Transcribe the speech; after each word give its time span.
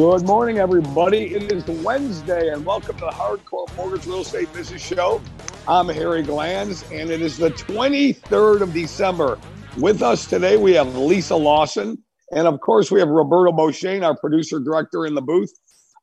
Good 0.00 0.26
morning, 0.26 0.56
everybody. 0.56 1.24
It 1.34 1.52
is 1.52 1.66
Wednesday, 1.68 2.48
and 2.48 2.64
welcome 2.64 2.96
to 2.96 3.04
the 3.04 3.12
Hardcore 3.20 3.68
Mortgage 3.76 4.06
Real 4.06 4.22
Estate 4.22 4.50
Business 4.50 4.80
Show. 4.80 5.22
I'm 5.68 5.90
Harry 5.90 6.22
Glanz, 6.22 6.82
and 6.90 7.10
it 7.10 7.20
is 7.20 7.36
the 7.36 7.50
23rd 7.50 8.62
of 8.62 8.72
December. 8.72 9.38
With 9.76 10.00
us 10.00 10.26
today, 10.26 10.56
we 10.56 10.72
have 10.72 10.88
Lisa 10.88 11.36
Lawson, 11.36 11.98
and 12.34 12.48
of 12.48 12.60
course, 12.60 12.90
we 12.90 13.00
have 13.00 13.10
Roberto 13.10 13.52
Beauchene, 13.52 14.02
our 14.02 14.16
producer 14.16 14.58
director, 14.58 15.04
in 15.04 15.14
the 15.14 15.20
booth. 15.20 15.52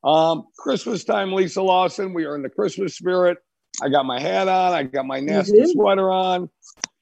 Um, 0.04 0.44
Christmas 0.60 1.04
time, 1.04 1.34
Lisa 1.34 1.64
Lawson. 1.64 2.14
We 2.14 2.26
are 2.26 2.36
in 2.36 2.44
the 2.44 2.52
Christmas 2.52 2.96
spirit. 2.96 3.40
I 3.82 3.90
got 3.90 4.06
my 4.06 4.22
hat 4.22 4.48
on. 4.48 4.74
I 4.74 4.84
got 4.84 5.08
my 5.08 5.22
nasty 5.22 5.58
Mhm. 5.58 5.70
sweater 5.70 6.12
on. 6.12 6.52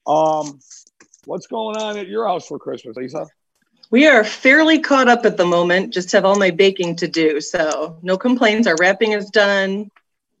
Um, 0.06 0.60
what's 1.26 1.46
going 1.46 1.76
on 1.76 1.98
at 1.98 2.08
your 2.08 2.26
house 2.26 2.46
for 2.46 2.58
Christmas, 2.58 2.96
Lisa? 2.96 3.26
We 3.90 4.06
are 4.06 4.24
fairly 4.24 4.80
caught 4.80 5.08
up 5.08 5.24
at 5.24 5.36
the 5.36 5.44
moment. 5.44 5.92
Just 5.92 6.10
have 6.12 6.24
all 6.24 6.38
my 6.38 6.50
baking 6.50 6.96
to 6.96 7.08
do, 7.08 7.40
so 7.40 7.98
no 8.02 8.18
complaints. 8.18 8.66
Our 8.66 8.76
wrapping 8.80 9.12
is 9.12 9.30
done. 9.30 9.90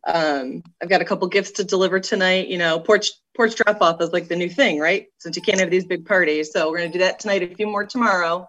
Um, 0.04 0.62
I've 0.82 0.88
got 0.88 1.00
a 1.00 1.04
couple 1.04 1.28
gifts 1.28 1.52
to 1.52 1.64
deliver 1.64 2.00
tonight. 2.00 2.48
You 2.48 2.58
know, 2.58 2.80
porch 2.80 3.10
porch 3.36 3.54
drop 3.54 3.80
off 3.80 4.00
is 4.00 4.12
like 4.12 4.28
the 4.28 4.36
new 4.36 4.48
thing, 4.48 4.80
right? 4.80 5.06
Since 5.18 5.36
you 5.36 5.42
can't 5.42 5.60
have 5.60 5.70
these 5.70 5.84
big 5.84 6.06
parties, 6.06 6.52
so 6.52 6.70
we're 6.70 6.78
gonna 6.78 6.92
do 6.92 6.98
that 7.00 7.20
tonight. 7.20 7.42
A 7.42 7.54
few 7.54 7.66
more 7.66 7.84
tomorrow. 7.84 8.48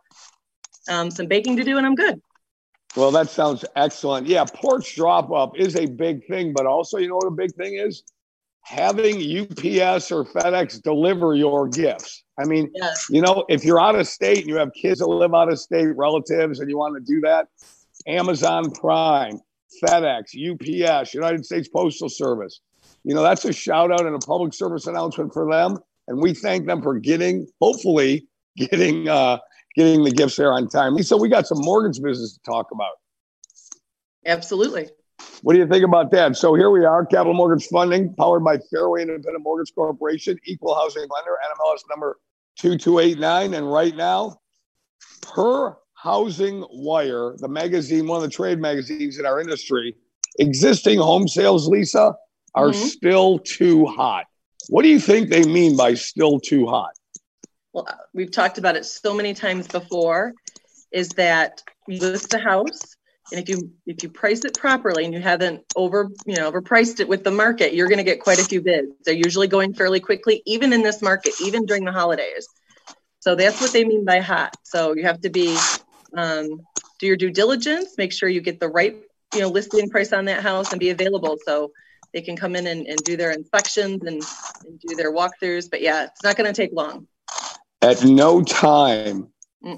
Um, 0.90 1.12
some 1.12 1.28
baking 1.28 1.58
to 1.58 1.64
do, 1.64 1.78
and 1.78 1.86
I'm 1.86 1.96
good. 1.96 2.22
Well, 2.96 3.12
that 3.12 3.30
sounds 3.30 3.64
excellent. 3.76 4.26
Yeah, 4.26 4.46
porch 4.46 4.96
drop 4.96 5.30
off 5.30 5.52
is 5.56 5.76
a 5.76 5.86
big 5.86 6.26
thing, 6.26 6.54
but 6.54 6.66
also, 6.66 6.98
you 6.98 7.08
know 7.08 7.16
what 7.16 7.28
a 7.28 7.32
big 7.32 7.54
thing 7.54 7.76
is? 7.76 8.04
Having 8.62 9.18
UPS 9.18 10.12
or 10.12 10.26
FedEx 10.26 10.82
deliver 10.82 11.36
your 11.36 11.68
gifts. 11.68 12.24
I 12.40 12.46
mean, 12.46 12.72
Yeah, 12.74 12.94
you 13.10 13.22
know, 13.22 13.46
if 13.50 13.64
you're 13.64 13.80
out 13.80 13.96
of 13.96 14.08
state 14.08 14.40
and 14.40 14.48
you 14.48 14.56
have 14.58 14.72
kids 14.74 15.00
that 15.00 15.08
live 15.08 15.34
out 15.34 15.52
of 15.52 15.60
state, 15.60 15.88
relatives, 15.96 16.60
and 16.60 16.70
you 16.70 16.78
want 16.78 16.96
to 16.96 17.14
do 17.14 17.22
that, 17.22 17.48
Amazon 18.06 18.72
Prime, 18.72 19.40
FedEx, 19.84 20.36
UPS, 20.36 21.14
United 21.14 21.46
States 21.46 21.68
Postal 21.68 22.10
Service, 22.10 22.62
you 23.04 23.16
know, 23.16 23.24
that's 23.24 23.46
a 23.46 23.54
shout 23.54 23.92
out 23.92 24.06
and 24.06 24.16
a 24.16 24.20
public 24.20 24.54
service 24.54 24.88
announcement 24.88 25.34
for 25.34 25.50
them. 25.50 25.80
And 26.08 26.22
we 26.22 26.34
thank 26.34 26.68
them 26.68 26.82
for 26.82 27.00
getting, 27.00 27.48
hopefully, 27.60 28.28
getting, 28.56 29.10
uh, 29.10 29.40
getting 29.76 30.04
the 30.04 30.12
gifts 30.12 30.36
there 30.36 30.54
on 30.54 30.70
time. 30.70 30.96
Lisa, 30.96 31.18
we 31.18 31.30
got 31.30 31.48
some 31.48 31.60
mortgage 31.62 32.02
business 32.02 32.34
to 32.34 32.40
talk 32.44 32.72
about. 32.72 32.94
absolutely. 34.26 34.90
What 35.42 35.54
do 35.54 35.60
you 35.60 35.68
think 35.68 35.84
about 35.84 36.12
that? 36.12 36.36
So 36.36 36.54
here 36.54 36.70
we 36.70 36.86
are, 36.86 37.06
Capital 37.06 37.34
Mortgage 37.34 37.68
Funding, 37.68 38.14
powered 38.16 38.44
by 38.44 38.60
Fairway 38.72 39.02
Independent 39.02 39.44
Mortgage 39.44 39.74
Corporation, 39.74 40.38
equal 40.46 40.76
housing 40.76 41.02
lender, 41.02 41.38
NMLS 41.44 41.82
number 41.90 42.18
2289. 42.58 43.54
And 43.54 43.72
right 43.72 43.96
now, 43.96 44.40
per 45.22 45.76
Housing 45.94 46.66
Wire, 46.70 47.36
the 47.38 47.48
magazine, 47.48 48.08
one 48.08 48.18
of 48.18 48.24
the 48.24 48.30
trade 48.36 48.60
magazines 48.60 49.20
in 49.20 49.26
our 49.26 49.40
industry, 49.40 49.96
existing 50.40 51.00
home 51.00 51.28
sales, 51.28 51.68
Lisa, 51.68 52.16
are 52.56 52.70
Mhm. 52.70 52.76
still 52.76 53.40
too 53.40 53.86
hot. 53.86 54.26
What 54.70 54.82
do 54.84 54.90
you 54.90 55.00
think 55.00 55.30
they 55.30 55.46
mean 55.46 55.78
by 55.78 55.94
still 55.94 56.40
too 56.40 56.68
hot? 56.68 56.92
Well, 57.74 57.88
we've 58.14 58.32
talked 58.32 58.58
about 58.58 58.76
it 58.76 58.86
so 58.86 59.14
many 59.14 59.34
times 59.34 59.68
before. 59.68 60.34
Is 60.92 61.10
that 61.10 61.62
you 61.88 62.00
list 62.00 62.34
a 62.34 62.40
house, 62.40 62.97
and 63.32 63.42
if 63.42 63.50
you 63.50 63.72
if 63.86 64.04
you 64.04 64.10
price 64.10 64.46
it 64.46 64.56
properly 64.56 65.04
and 65.06 65.14
you 65.14 65.20
haven't 65.20 65.64
over 65.76 66.10
you 66.26 66.36
know 66.36 66.52
overpriced 66.52 67.00
it 67.00 67.08
with 67.08 67.24
the 67.24 67.32
market, 67.32 67.74
you're 67.74 67.88
going 67.88 67.98
to 67.98 68.04
get 68.04 68.22
quite 68.22 68.40
a 68.40 68.46
few 68.46 68.62
bids. 68.62 68.88
They're 69.04 69.14
usually 69.14 69.48
going 69.48 69.74
fairly 69.74 70.00
quickly, 70.00 70.42
even 70.46 70.72
in 70.74 70.82
this 70.82 71.02
market, 71.02 71.34
even 71.42 71.66
during 71.66 71.84
the 71.84 71.92
holidays. 71.92 72.48
So 73.20 73.36
that's 73.36 73.60
what 73.60 73.74
they 73.74 73.84
mean 73.84 74.06
by 74.06 74.20
hot. 74.20 74.56
So 74.64 74.96
you 74.96 75.04
have 75.04 75.22
to 75.22 75.30
be 75.30 75.58
um, 76.16 76.62
do 77.00 77.08
your 77.08 77.18
due 77.18 77.32
diligence, 77.32 77.98
make 77.98 78.14
sure 78.14 78.30
you 78.30 78.42
get 78.42 78.60
the 78.60 78.70
right 78.70 78.96
you 79.34 79.42
know 79.42 79.50
listing 79.50 79.90
price 79.90 80.14
on 80.14 80.26
that 80.26 80.42
house 80.42 80.72
and 80.72 80.80
be 80.80 80.90
available 80.90 81.38
so 81.46 81.72
they 82.14 82.22
can 82.22 82.38
come 82.38 82.56
in 82.56 82.66
and, 82.68 82.88
and 82.88 82.98
do 83.04 83.18
their 83.18 83.32
inspections 83.32 84.02
and, 84.04 84.24
and 84.66 84.80
do 84.80 84.96
their 84.96 85.12
walkthroughs. 85.12 85.70
But 85.70 85.82
yeah, 85.82 86.06
it's 86.06 86.24
not 86.24 86.38
going 86.38 86.52
to 86.52 86.54
take 86.54 86.72
long. 86.74 87.08
At 87.82 88.06
no 88.06 88.42
time 88.42 89.28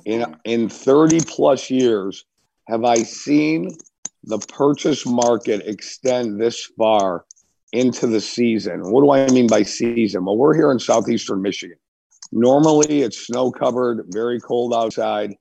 in 0.06 0.36
in 0.46 0.70
30 0.70 1.22
plus 1.22 1.72
years 1.72 2.26
have 2.70 2.86
I 2.86 2.98
seen 2.98 3.76
the 4.24 4.38
purchase 4.38 5.06
market 5.06 5.66
extend 5.66 6.40
this 6.40 6.66
far 6.78 7.26
into 7.72 8.08
the 8.08 8.22
season. 8.22 8.82
What 8.92 9.02
do 9.02 9.12
I 9.12 9.28
mean 9.32 9.48
by 9.48 9.64
season? 9.64 10.26
Well, 10.26 10.38
we're 10.38 10.56
here 10.56 10.72
in 10.72 10.80
southeastern 10.80 11.42
Michigan. 11.42 11.78
Normally 12.32 13.02
it's 13.02 13.26
snow 13.26 13.52
covered, 13.52 14.06
very 14.10 14.40
cold 14.40 14.74
outside, 14.74 15.34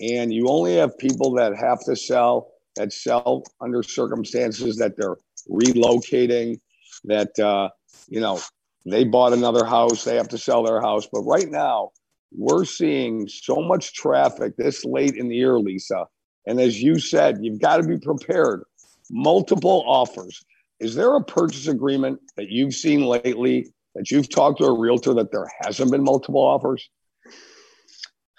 and 0.00 0.32
you 0.32 0.48
only 0.48 0.76
have 0.76 0.96
people 0.98 1.32
that 1.34 1.56
have 1.56 1.80
to 1.84 1.96
sell 1.96 2.52
that 2.76 2.92
sell 2.92 3.42
under 3.60 3.82
circumstances 3.82 4.76
that 4.76 4.96
they're 4.96 5.16
relocating, 5.50 6.60
that 7.04 7.38
uh, 7.38 7.70
you 8.08 8.20
know 8.20 8.40
they 8.84 9.04
bought 9.04 9.32
another 9.32 9.64
house, 9.64 10.04
they 10.04 10.16
have 10.16 10.28
to 10.28 10.38
sell 10.38 10.62
their 10.62 10.80
house. 10.80 11.08
But 11.10 11.22
right 11.22 11.48
now, 11.48 11.90
we're 12.30 12.64
seeing 12.64 13.26
so 13.26 13.62
much 13.62 13.94
traffic 13.94 14.56
this 14.56 14.84
late 14.84 15.14
in 15.16 15.28
the 15.28 15.36
year, 15.36 15.58
Lisa. 15.58 16.06
And 16.46 16.60
as 16.60 16.82
you 16.82 16.98
said, 16.98 17.38
you've 17.42 17.60
got 17.60 17.78
to 17.78 17.82
be 17.82 17.98
prepared. 17.98 18.64
Multiple 19.10 19.84
offers. 19.86 20.44
Is 20.80 20.94
there 20.94 21.14
a 21.16 21.22
purchase 21.22 21.66
agreement 21.66 22.20
that 22.36 22.50
you've 22.50 22.74
seen 22.74 23.04
lately 23.04 23.72
that 23.94 24.10
you've 24.10 24.30
talked 24.30 24.58
to 24.58 24.64
a 24.64 24.78
realtor 24.78 25.14
that 25.14 25.32
there 25.32 25.48
hasn't 25.60 25.90
been 25.90 26.04
multiple 26.04 26.40
offers? 26.40 26.88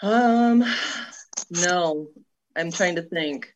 Um, 0.02 0.64
no, 1.50 2.08
I'm 2.56 2.72
trying 2.72 2.96
to 2.96 3.02
think. 3.02 3.54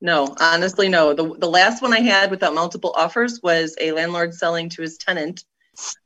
No, 0.00 0.34
honestly, 0.40 0.88
no. 0.88 1.14
The, 1.14 1.34
the 1.38 1.48
last 1.48 1.82
one 1.82 1.92
I 1.92 2.00
had 2.00 2.30
without 2.30 2.54
multiple 2.54 2.94
offers 2.96 3.40
was 3.42 3.74
a 3.80 3.92
landlord 3.92 4.34
selling 4.34 4.68
to 4.70 4.82
his 4.82 4.98
tenant. 4.98 5.44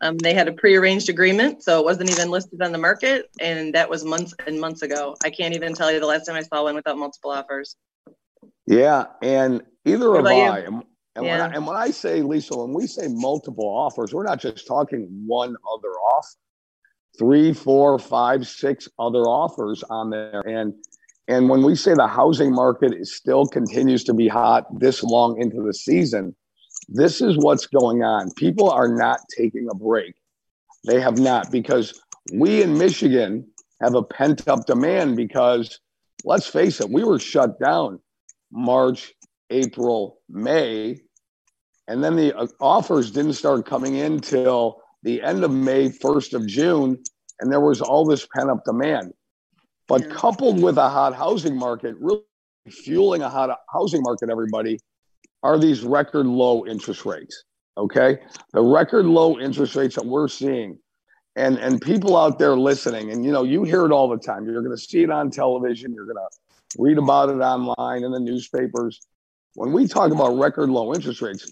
Um, 0.00 0.18
they 0.18 0.34
had 0.34 0.48
a 0.48 0.52
prearranged 0.52 1.08
agreement, 1.08 1.62
so 1.62 1.78
it 1.78 1.84
wasn't 1.84 2.10
even 2.10 2.30
listed 2.30 2.62
on 2.62 2.72
the 2.72 2.78
market, 2.78 3.26
and 3.40 3.74
that 3.74 3.88
was 3.88 4.04
months 4.04 4.34
and 4.46 4.60
months 4.60 4.82
ago. 4.82 5.16
I 5.24 5.30
can't 5.30 5.54
even 5.54 5.74
tell 5.74 5.92
you 5.92 6.00
the 6.00 6.06
last 6.06 6.26
time 6.26 6.36
I 6.36 6.42
saw 6.42 6.64
one 6.64 6.74
without 6.74 6.98
multiple 6.98 7.30
offers. 7.30 7.76
Yeah, 8.66 9.04
and 9.22 9.62
either 9.84 10.14
of 10.14 10.20
about 10.20 10.34
you? 10.34 10.42
I. 10.42 10.58
And, 10.60 10.82
and 11.16 11.26
when 11.26 11.40
I. 11.40 11.48
And 11.48 11.66
when 11.66 11.76
I 11.76 11.90
say, 11.90 12.22
Lisa, 12.22 12.56
when 12.56 12.72
we 12.72 12.86
say 12.86 13.08
multiple 13.08 13.66
offers, 13.66 14.14
we're 14.14 14.24
not 14.24 14.40
just 14.40 14.66
talking 14.66 15.08
one 15.26 15.50
other 15.50 15.88
offer. 15.88 16.36
Three, 17.18 17.52
four, 17.52 17.98
five, 17.98 18.46
six 18.46 18.88
other 18.98 19.22
offers 19.22 19.82
on 19.90 20.10
there. 20.10 20.40
And 20.46 20.74
and 21.28 21.48
when 21.48 21.62
we 21.62 21.76
say 21.76 21.94
the 21.94 22.06
housing 22.06 22.52
market 22.52 22.92
is 22.92 23.14
still 23.14 23.46
continues 23.46 24.04
to 24.04 24.14
be 24.14 24.26
hot 24.26 24.66
this 24.80 25.02
long 25.02 25.40
into 25.40 25.62
the 25.62 25.74
season, 25.74 26.34
this 26.90 27.20
is 27.20 27.36
what's 27.38 27.66
going 27.66 28.02
on. 28.02 28.32
People 28.32 28.68
are 28.68 28.88
not 28.88 29.20
taking 29.36 29.68
a 29.70 29.74
break. 29.74 30.14
They 30.86 31.00
have 31.00 31.18
not 31.18 31.50
because 31.50 32.00
we 32.32 32.62
in 32.62 32.76
Michigan 32.76 33.46
have 33.80 33.94
a 33.94 34.02
pent 34.02 34.48
up 34.48 34.66
demand 34.66 35.16
because 35.16 35.78
let's 36.24 36.46
face 36.46 36.80
it, 36.80 36.90
we 36.90 37.04
were 37.04 37.18
shut 37.18 37.58
down 37.60 38.00
March, 38.50 39.12
April, 39.50 40.18
May. 40.28 41.00
And 41.86 42.02
then 42.02 42.16
the 42.16 42.36
uh, 42.36 42.46
offers 42.60 43.10
didn't 43.10 43.34
start 43.34 43.66
coming 43.66 43.94
in 43.96 44.20
till 44.20 44.82
the 45.02 45.22
end 45.22 45.44
of 45.44 45.52
May, 45.52 45.88
1st 45.88 46.34
of 46.34 46.46
June. 46.46 47.02
And 47.38 47.50
there 47.50 47.60
was 47.60 47.80
all 47.80 48.04
this 48.04 48.26
pent 48.34 48.50
up 48.50 48.64
demand. 48.64 49.12
But 49.88 50.10
coupled 50.10 50.62
with 50.62 50.76
a 50.76 50.88
hot 50.88 51.14
housing 51.14 51.56
market, 51.56 51.96
really 51.98 52.22
fueling 52.68 53.22
a 53.22 53.28
hot 53.28 53.56
housing 53.72 54.02
market, 54.02 54.28
everybody, 54.30 54.78
are 55.42 55.58
these 55.58 55.82
record 55.82 56.26
low 56.26 56.66
interest 56.66 57.04
rates. 57.04 57.44
Okay. 57.76 58.18
The 58.52 58.62
record 58.62 59.06
low 59.06 59.38
interest 59.38 59.74
rates 59.74 59.94
that 59.96 60.06
we're 60.06 60.28
seeing. 60.28 60.78
And, 61.36 61.58
and 61.58 61.80
people 61.80 62.16
out 62.16 62.38
there 62.38 62.56
listening, 62.56 63.12
and 63.12 63.24
you 63.24 63.30
know, 63.30 63.44
you 63.44 63.62
hear 63.62 63.86
it 63.86 63.92
all 63.92 64.08
the 64.08 64.18
time. 64.18 64.44
You're 64.44 64.62
going 64.62 64.76
to 64.76 64.82
see 64.82 65.02
it 65.02 65.10
on 65.10 65.30
television. 65.30 65.94
You're 65.94 66.04
going 66.04 66.16
to 66.16 66.28
read 66.76 66.98
about 66.98 67.30
it 67.30 67.38
online 67.38 68.04
in 68.04 68.10
the 68.10 68.18
newspapers. 68.18 69.00
When 69.54 69.72
we 69.72 69.86
talk 69.86 70.12
about 70.12 70.38
record 70.38 70.70
low 70.70 70.92
interest 70.92 71.22
rates, 71.22 71.48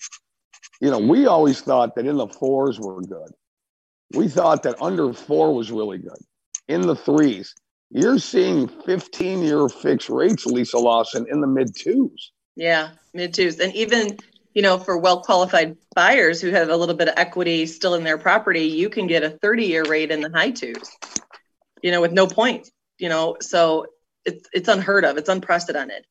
you 0.81 0.91
know, 0.91 0.99
we 0.99 1.27
always 1.27 1.61
thought 1.61 1.95
that 1.95 2.07
in 2.07 2.17
the 2.17 2.27
fours 2.27 2.79
were 2.79 3.01
good. 3.01 3.31
We 4.15 4.29
thought 4.29 4.63
that 4.65 4.81
under 4.81 5.13
four 5.13 5.55
was 5.55 5.71
really 5.71 5.99
good. 5.99 6.19
In 6.69 6.83
the 6.83 6.97
threes, 6.97 7.55
you're 7.91 8.19
seeing 8.19 8.69
15 8.69 9.43
year 9.43 9.69
fixed 9.69 10.11
rates, 10.11 10.45
Lisa 10.45 10.79
Lawson, 10.79 11.27
in 11.31 11.41
the 11.41 11.47
mid 11.47 11.75
twos. 11.75 12.33
Yeah, 12.59 12.91
mid 13.15 13.35
twos. 13.35 13.61
And 13.61 13.73
even, 13.77 14.19
you 14.53 14.63
know, 14.63 14.79
for 14.79 14.99
well 14.99 15.23
qualified 15.23 15.77
buyers 15.95 16.41
who 16.41 16.51
have 16.51 16.69
a 16.69 16.77
little 16.77 16.97
bit 16.97 17.07
of 17.07 17.15
equity 17.17 17.67
still 17.67 17.95
in 17.95 18.03
their 18.03 18.19
property, 18.19 18.65
you 18.65 18.91
can 18.91 19.07
get 19.07 19.23
a 19.23 19.31
30 19.31 19.67
year 19.67 19.85
rate 19.85 20.11
in 20.11 20.21
the 20.21 20.31
high 20.31 20.51
twos, 20.51 20.91
you 21.83 21.93
know, 21.93 22.01
with 22.01 22.11
no 22.11 22.27
points, 22.27 22.73
you 22.99 23.09
know. 23.09 23.37
So 23.41 23.87
it's 24.25 24.49
it's 24.53 24.69
unheard 24.69 25.05
of. 25.05 25.17
It's 25.17 25.29
unprecedented. 25.29 26.05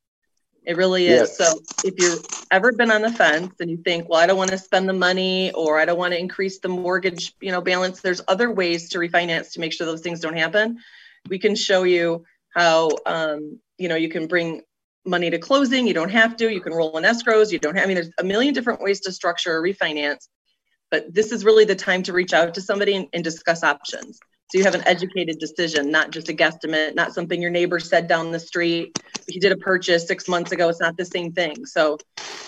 It 0.63 0.77
really 0.77 1.07
is. 1.07 1.37
Yes. 1.37 1.37
So 1.37 1.59
if 1.83 1.95
you've 1.97 2.23
ever 2.49 2.71
been 2.71 2.91
on 2.91 3.01
the 3.01 3.11
fence 3.11 3.53
and 3.59 3.69
you 3.69 3.77
think, 3.77 4.07
well, 4.07 4.21
I 4.21 4.25
don't 4.25 4.37
want 4.37 4.51
to 4.51 4.57
spend 4.57 4.87
the 4.87 4.93
money 4.93 5.51
or 5.51 5.79
I 5.79 5.85
don't 5.85 5.99
want 5.99 6.13
to 6.13 6.19
increase 6.19 6.59
the 6.59 6.69
mortgage, 6.69 7.33
you 7.41 7.51
know, 7.51 7.59
balance, 7.59 7.99
there's 7.99 8.21
other 8.25 8.49
ways 8.49 8.89
to 8.89 8.99
refinance 8.99 9.51
to 9.53 9.59
make 9.59 9.73
sure 9.73 9.85
those 9.85 10.01
things 10.01 10.21
don't 10.21 10.37
happen. 10.37 10.79
We 11.27 11.39
can 11.39 11.55
show 11.55 11.83
you 11.83 12.23
how 12.49 12.89
um, 13.05 13.59
you 13.77 13.89
know, 13.89 13.95
you 13.95 14.07
can 14.07 14.27
bring 14.27 14.61
money 15.07 15.29
to 15.29 15.39
closing. 15.39 15.87
You 15.87 15.93
don't 15.93 16.11
have 16.11 16.35
to. 16.37 16.51
You 16.51 16.61
can 16.61 16.73
roll 16.73 16.97
in 16.97 17.03
escrows. 17.03 17.51
You 17.51 17.59
don't 17.59 17.75
have, 17.75 17.85
I 17.85 17.87
mean, 17.87 17.95
there's 17.95 18.11
a 18.19 18.23
million 18.23 18.53
different 18.53 18.81
ways 18.81 19.01
to 19.01 19.11
structure 19.11 19.57
a 19.57 19.61
refinance, 19.61 20.27
but 20.91 21.13
this 21.13 21.31
is 21.31 21.45
really 21.45 21.65
the 21.65 21.75
time 21.75 22.03
to 22.03 22.13
reach 22.13 22.33
out 22.33 22.53
to 22.53 22.61
somebody 22.61 22.95
and, 22.95 23.07
and 23.13 23.23
discuss 23.23 23.63
options. 23.63 24.19
So 24.49 24.57
you 24.57 24.63
have 24.63 24.75
an 24.75 24.87
educated 24.87 25.39
decision, 25.39 25.91
not 25.91 26.11
just 26.11 26.29
a 26.29 26.33
guesstimate, 26.33 26.95
not 26.95 27.13
something 27.13 27.41
your 27.41 27.51
neighbor 27.51 27.79
said 27.79 28.07
down 28.07 28.31
the 28.31 28.39
street. 28.39 28.97
He 29.27 29.39
did 29.39 29.51
a 29.51 29.57
purchase 29.57 30.07
six 30.07 30.29
months 30.29 30.53
ago, 30.53 30.69
it's 30.69 30.79
not 30.79 30.95
the 30.95 31.05
same 31.05 31.33
thing. 31.33 31.65
So 31.65 31.97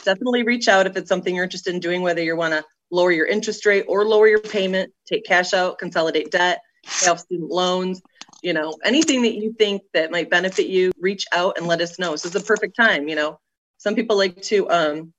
definitely 0.06 0.44
reach 0.44 0.70
out 0.70 0.88
if 0.88 0.96
it's 0.96 1.10
something 1.10 1.36
you're 1.36 1.44
interested 1.44 1.74
in 1.74 1.82
doing, 1.82 2.02
whether 2.02 2.24
you 2.24 2.38
want 2.38 2.54
to 2.54 2.64
lower 2.90 3.12
your 3.12 3.26
interest 3.26 3.66
rate 3.66 3.86
or 3.88 4.06
lower 4.06 4.28
your 4.28 4.40
payment, 4.40 4.94
take 5.06 5.26
cash 5.26 5.54
out, 5.54 5.78
consolidate 5.78 6.32
debt, 6.32 6.62
pay 7.02 7.10
off 7.10 7.20
student 7.20 7.52
loans, 7.52 8.02
you 8.42 8.54
know, 8.54 8.78
anything 8.84 9.24
that 9.24 9.36
you 9.36 9.54
think 9.54 9.84
that 9.94 10.12
might 10.12 10.30
benefit 10.30 10.68
you, 10.68 10.92
reach 11.00 11.26
out 11.32 11.58
and 11.58 11.68
let 11.68 11.82
us 11.82 12.00
know. 12.00 12.16
So 12.16 12.30
is 12.30 12.36
a 12.36 12.42
perfect 12.42 12.76
time, 12.76 13.08
you 13.08 13.16
know. 13.16 13.40
Some 13.78 13.96
people 13.96 14.18
like 14.18 14.42
to 14.44 14.70
um 14.70 15.14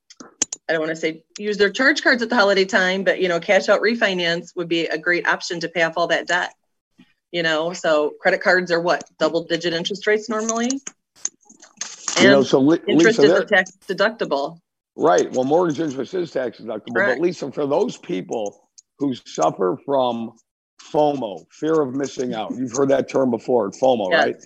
I 0.69 0.75
don't 0.75 0.82
want 0.82 0.90
to 0.90 0.96
say 0.96 1.25
use 1.38 1.58
their 1.58 1.70
charge 1.70 2.02
cards 2.02 2.22
at 2.22 2.28
the 2.28 2.37
holiday 2.37 2.64
time, 2.64 3.05
but 3.05 3.20
you 3.20 3.28
know, 3.28 3.40
cash 3.40 3.69
out 3.69 3.81
refinance 3.81 4.55
would 4.56 4.69
be 4.69 4.87
a 4.87 4.99
great 4.99 5.26
option 5.26 5.61
to 5.61 5.69
pay 5.69 5.82
off 5.82 5.94
all 5.96 6.08
that 6.08 6.26
debt 6.26 6.55
you 7.32 7.43
know 7.43 7.72
so 7.72 8.12
credit 8.20 8.40
cards 8.40 8.70
are 8.70 8.81
what 8.81 9.05
double 9.19 9.44
digit 9.44 9.72
interest 9.72 10.06
rates 10.06 10.28
normally 10.28 10.81
and 12.17 12.25
you 12.25 12.28
know, 12.28 12.43
so 12.43 12.61
Lisa, 12.61 12.90
interest 12.90 13.19
is 13.20 13.44
tax 13.49 13.78
deductible 13.88 14.58
right 14.96 15.31
well 15.32 15.44
mortgage 15.44 15.81
interest 15.81 16.14
is 16.14 16.31
tax 16.31 16.58
deductible 16.58 16.94
Correct. 16.94 17.19
but 17.19 17.20
lisa 17.20 17.50
for 17.52 17.67
those 17.67 17.96
people 17.96 18.69
who 18.99 19.14
suffer 19.14 19.78
from 19.84 20.32
fomo 20.93 21.45
fear 21.53 21.81
of 21.81 21.95
missing 21.95 22.35
out 22.35 22.51
you've 22.57 22.73
heard 22.73 22.89
that 22.89 23.09
term 23.09 23.31
before 23.31 23.71
fomo 23.71 24.09
yes. 24.11 24.25
right 24.25 24.37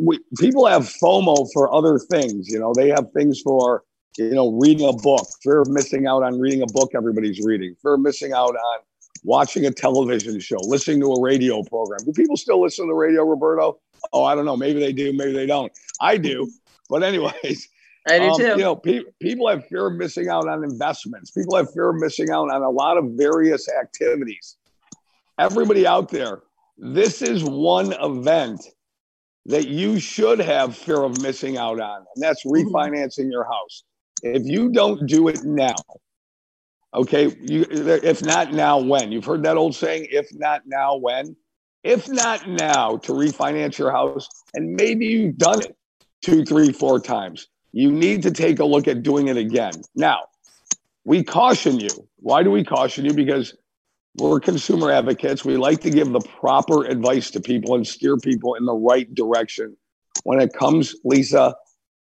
we, 0.00 0.18
people 0.38 0.66
have 0.66 0.82
fomo 0.82 1.46
for 1.52 1.72
other 1.72 1.98
things 1.98 2.48
you 2.48 2.58
know 2.58 2.72
they 2.74 2.88
have 2.88 3.10
things 3.12 3.40
for 3.40 3.84
you 4.16 4.30
know 4.30 4.52
reading 4.60 4.88
a 4.88 4.92
book 4.92 5.26
fear 5.42 5.60
of 5.60 5.68
missing 5.68 6.06
out 6.06 6.22
on 6.22 6.38
reading 6.38 6.62
a 6.62 6.66
book 6.66 6.90
everybody's 6.94 7.40
reading 7.44 7.74
fear 7.82 7.94
of 7.94 8.00
missing 8.00 8.32
out 8.32 8.54
on 8.54 8.80
watching 9.24 9.66
a 9.66 9.70
television 9.70 10.38
show, 10.40 10.58
listening 10.62 11.00
to 11.00 11.06
a 11.06 11.20
radio 11.20 11.62
program. 11.62 12.00
Do 12.04 12.12
people 12.12 12.36
still 12.36 12.62
listen 12.62 12.86
to 12.86 12.90
the 12.90 12.94
radio, 12.94 13.24
Roberto? 13.24 13.80
Oh, 14.12 14.24
I 14.24 14.34
don't 14.34 14.44
know. 14.44 14.56
Maybe 14.56 14.80
they 14.80 14.92
do. 14.92 15.12
Maybe 15.12 15.32
they 15.32 15.46
don't. 15.46 15.72
I 16.00 16.16
do. 16.16 16.50
But 16.88 17.02
anyways, 17.02 17.68
I 18.08 18.18
do 18.18 18.24
um, 18.24 18.36
too. 18.36 18.46
You 18.48 18.56
know, 18.58 18.76
pe- 18.76 19.04
people 19.20 19.48
have 19.48 19.66
fear 19.66 19.86
of 19.86 19.94
missing 19.94 20.28
out 20.28 20.48
on 20.48 20.64
investments. 20.64 21.30
People 21.30 21.56
have 21.56 21.72
fear 21.72 21.90
of 21.90 21.96
missing 21.96 22.30
out 22.30 22.50
on 22.50 22.62
a 22.62 22.70
lot 22.70 22.96
of 22.96 23.04
various 23.12 23.68
activities. 23.68 24.56
Everybody 25.38 25.86
out 25.86 26.08
there, 26.08 26.42
this 26.76 27.22
is 27.22 27.44
one 27.44 27.92
event 27.92 28.66
that 29.46 29.68
you 29.68 29.98
should 29.98 30.38
have 30.38 30.76
fear 30.76 31.02
of 31.02 31.20
missing 31.22 31.56
out 31.56 31.80
on, 31.80 32.04
and 32.14 32.22
that's 32.22 32.44
mm-hmm. 32.44 32.74
refinancing 32.74 33.30
your 33.30 33.44
house. 33.44 33.84
If 34.22 34.44
you 34.44 34.70
don't 34.70 35.06
do 35.06 35.28
it 35.28 35.44
now, 35.44 35.76
Okay, 36.94 37.36
you, 37.42 37.66
if 37.70 38.24
not 38.24 38.52
now, 38.52 38.78
when? 38.78 39.12
You've 39.12 39.24
heard 39.24 39.42
that 39.42 39.56
old 39.56 39.74
saying, 39.74 40.06
if 40.10 40.28
not 40.34 40.62
now, 40.66 40.96
when? 40.96 41.36
If 41.84 42.08
not 42.08 42.48
now 42.48 42.96
to 42.98 43.12
refinance 43.12 43.78
your 43.78 43.90
house, 43.90 44.26
and 44.54 44.74
maybe 44.74 45.06
you've 45.06 45.36
done 45.36 45.60
it 45.60 45.76
two, 46.22 46.44
three, 46.44 46.72
four 46.72 46.98
times, 46.98 47.48
you 47.72 47.92
need 47.92 48.22
to 48.22 48.30
take 48.30 48.58
a 48.58 48.64
look 48.64 48.88
at 48.88 49.02
doing 49.02 49.28
it 49.28 49.36
again. 49.36 49.72
Now, 49.94 50.24
we 51.04 51.22
caution 51.22 51.78
you. 51.78 51.90
Why 52.16 52.42
do 52.42 52.50
we 52.50 52.64
caution 52.64 53.04
you? 53.04 53.12
Because 53.12 53.54
we're 54.18 54.40
consumer 54.40 54.90
advocates. 54.90 55.44
We 55.44 55.56
like 55.56 55.80
to 55.82 55.90
give 55.90 56.12
the 56.12 56.20
proper 56.20 56.84
advice 56.84 57.30
to 57.32 57.40
people 57.40 57.74
and 57.74 57.86
steer 57.86 58.16
people 58.16 58.54
in 58.54 58.64
the 58.64 58.74
right 58.74 59.12
direction 59.14 59.76
when 60.24 60.40
it 60.40 60.52
comes, 60.52 60.96
Lisa, 61.04 61.54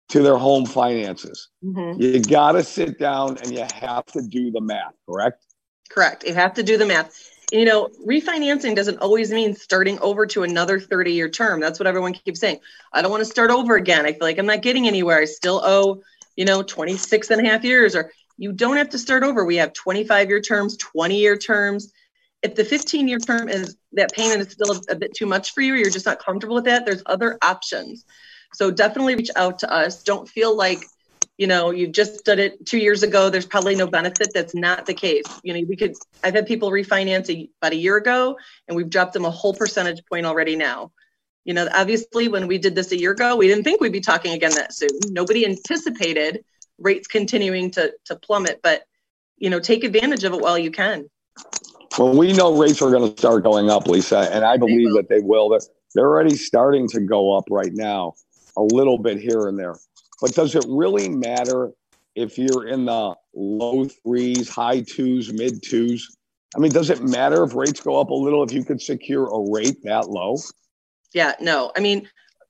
to 0.10 0.22
their 0.22 0.38
home 0.38 0.66
finances. 0.66 1.50
Mm-hmm. 1.64 2.02
You 2.02 2.22
got 2.22 2.54
to 2.54 2.64
sit 2.64 2.98
down 2.98 3.38
and 3.38 3.52
you 3.52 3.66
have 3.74 4.06
to 4.08 4.22
do 4.22 4.52
the 4.52 4.62
math, 4.62 4.94
correct? 5.08 5.46
Correct. 5.90 6.24
You 6.25 6.34
have 6.34 6.54
to 6.56 6.64
do 6.64 6.78
the 6.78 6.86
math. 6.86 7.14
You 7.52 7.64
know, 7.66 7.90
refinancing 8.06 8.75
doesn't 8.75 8.98
always 8.98 9.31
mean 9.31 9.56
starting 9.56 10.00
over 10.00 10.25
to 10.28 10.44
another 10.44 10.80
30 10.80 11.14
year 11.14 11.30
term. 11.30 11.60
That's 11.60 11.80
what 11.80 11.88
everyone 11.88 12.14
keeps 12.14 12.42
saying. 12.42 12.60
I 12.92 13.02
don't 13.02 13.12
want 13.12 13.22
to 13.22 13.30
start 13.30 13.52
over 13.52 13.75
again. 13.75 14.06
I 14.06 14.12
feel 14.12 14.22
like 14.22 14.38
I'm 14.38 14.46
not 14.46 14.62
getting 14.62 14.88
anywhere. 14.88 15.19
I 15.19 15.25
still 15.25 15.62
owe, 15.64 16.02
you 16.36 16.44
know, 16.44 16.62
26 16.62 17.31
and 17.31 17.46
a 17.46 17.50
half 17.50 17.64
years, 17.64 17.96
or 17.96 18.12
you 18.38 18.52
don't 18.52 18.75
have 18.78 18.90
to 18.90 19.00
start 19.00 19.24
over. 19.24 19.46
We 19.46 19.56
have 19.58 19.74
25 19.74 20.30
year 20.30 20.42
terms, 20.42 20.75
20 20.78 21.18
year 21.18 21.38
terms. 21.38 21.94
If 22.44 22.56
the 22.56 22.63
15 22.63 23.07
year 23.07 23.19
term 23.19 23.50
is 23.50 23.78
that 23.94 24.12
payment 24.13 24.42
is 24.42 24.54
still 24.54 24.72
a, 24.72 24.81
a 24.89 24.95
bit 24.95 25.13
too 25.16 25.25
much 25.25 25.54
for 25.54 25.62
you, 25.62 25.74
or 25.74 25.78
you're 25.78 25.89
just 25.89 26.06
not 26.06 26.19
comfortable 26.19 26.56
with 26.56 26.66
that, 26.66 26.86
there's 26.86 27.04
other 27.06 27.38
options. 27.42 28.06
So 28.54 28.72
definitely 28.72 29.16
reach 29.16 29.31
out 29.36 29.60
to 29.60 29.72
us. 29.72 30.04
Don't 30.04 30.28
feel 30.28 30.56
like, 30.56 30.80
you 31.38 31.48
know, 31.48 31.72
you've 31.72 31.92
just 31.92 32.25
done 32.25 32.39
it 32.39 32.66
two 32.66 32.78
years 32.78 33.04
ago. 33.04 33.30
There's 33.30 33.45
probably 33.45 33.75
no 33.75 33.88
benefit. 33.88 34.30
That's 34.34 34.56
not 34.56 34.86
the 34.86 34.94
case. 34.94 35.25
You 35.44 35.54
know, 35.54 35.62
we 35.68 35.75
could, 35.75 35.95
I've 36.24 36.34
had 36.34 36.48
people 36.48 36.72
refinance 36.72 37.30
a, 37.30 37.50
about 37.62 37.74
a 37.74 37.75
year 37.75 37.98
ago 37.98 38.38
and 38.68 38.78
we've 38.78 38.90
dropped 38.90 39.13
them 39.13 39.25
a 39.25 39.31
whole 39.31 39.54
percentage 39.54 40.04
point 40.06 40.25
already 40.25 40.56
now. 40.56 40.92
You 41.45 41.54
know, 41.54 41.69
obviously, 41.74 42.28
when 42.28 42.48
we 42.48 42.57
did 42.57 42.75
this 42.75 42.92
a 42.92 43.00
year 43.00 43.12
ago, 43.12 43.38
we 43.38 43.48
didn't 43.48 43.63
think 43.63 43.80
we'd 43.80 43.94
be 43.94 44.01
talking 44.01 44.33
again 44.33 44.51
that 44.56 44.74
soon. 44.74 44.90
Nobody 45.07 45.45
anticipated 45.45 46.44
rates 46.78 47.07
continuing 47.07 47.72
to, 47.72 47.94
to 48.06 48.16
plummet, 48.18 48.60
but, 48.62 48.83
you 49.38 49.50
know, 49.50 49.60
take 49.60 49.86
advantage 49.86 50.25
of 50.25 50.33
it 50.33 50.42
while 50.42 50.57
you 50.57 50.72
can. 50.72 51.10
Well, 51.98 52.16
we 52.16 52.32
know 52.32 52.56
rates 52.56 52.80
are 52.84 52.92
going 52.92 53.12
to 53.12 53.18
start 53.18 53.44
going 53.44 53.72
up, 53.72 53.88
Lisa, 53.88 54.30
and 54.32 54.46
I 54.46 54.58
believe 54.58 54.94
that 54.94 55.10
they 55.10 55.20
will. 55.20 55.50
They're, 55.50 55.60
they're 55.96 56.08
already 56.08 56.36
starting 56.36 56.88
to 56.90 57.00
go 57.00 57.36
up 57.36 57.46
right 57.50 57.74
now 57.74 58.14
a 58.56 58.62
little 58.62 59.00
bit 59.00 59.20
here 59.20 59.48
and 59.48 59.58
there. 59.58 59.76
But 60.22 60.34
does 60.34 60.54
it 60.54 60.64
really 60.68 61.10
matter 61.10 61.72
if 62.16 62.38
you're 62.38 62.68
in 62.68 62.86
the 62.86 63.16
low 63.34 63.86
threes, 63.86 64.48
high 64.48 64.82
twos, 64.82 65.34
mid 65.34 65.64
twos? 65.64 66.16
I 66.56 66.60
mean, 66.60 66.72
does 66.72 66.92
it 66.92 67.02
matter 67.02 67.44
if 67.44 67.56
rates 67.56 67.82
go 67.82 68.00
up 68.00 68.10
a 68.10 68.14
little 68.14 68.44
if 68.44 68.54
you 68.54 68.64
could 68.64 68.82
secure 68.82 69.26
a 69.26 69.52
rate 69.52 69.78
that 69.84 70.08
low? 70.08 70.38
Yeah, 71.14 71.34
no. 71.40 71.72
I 71.76 71.80
mean, 71.80 72.08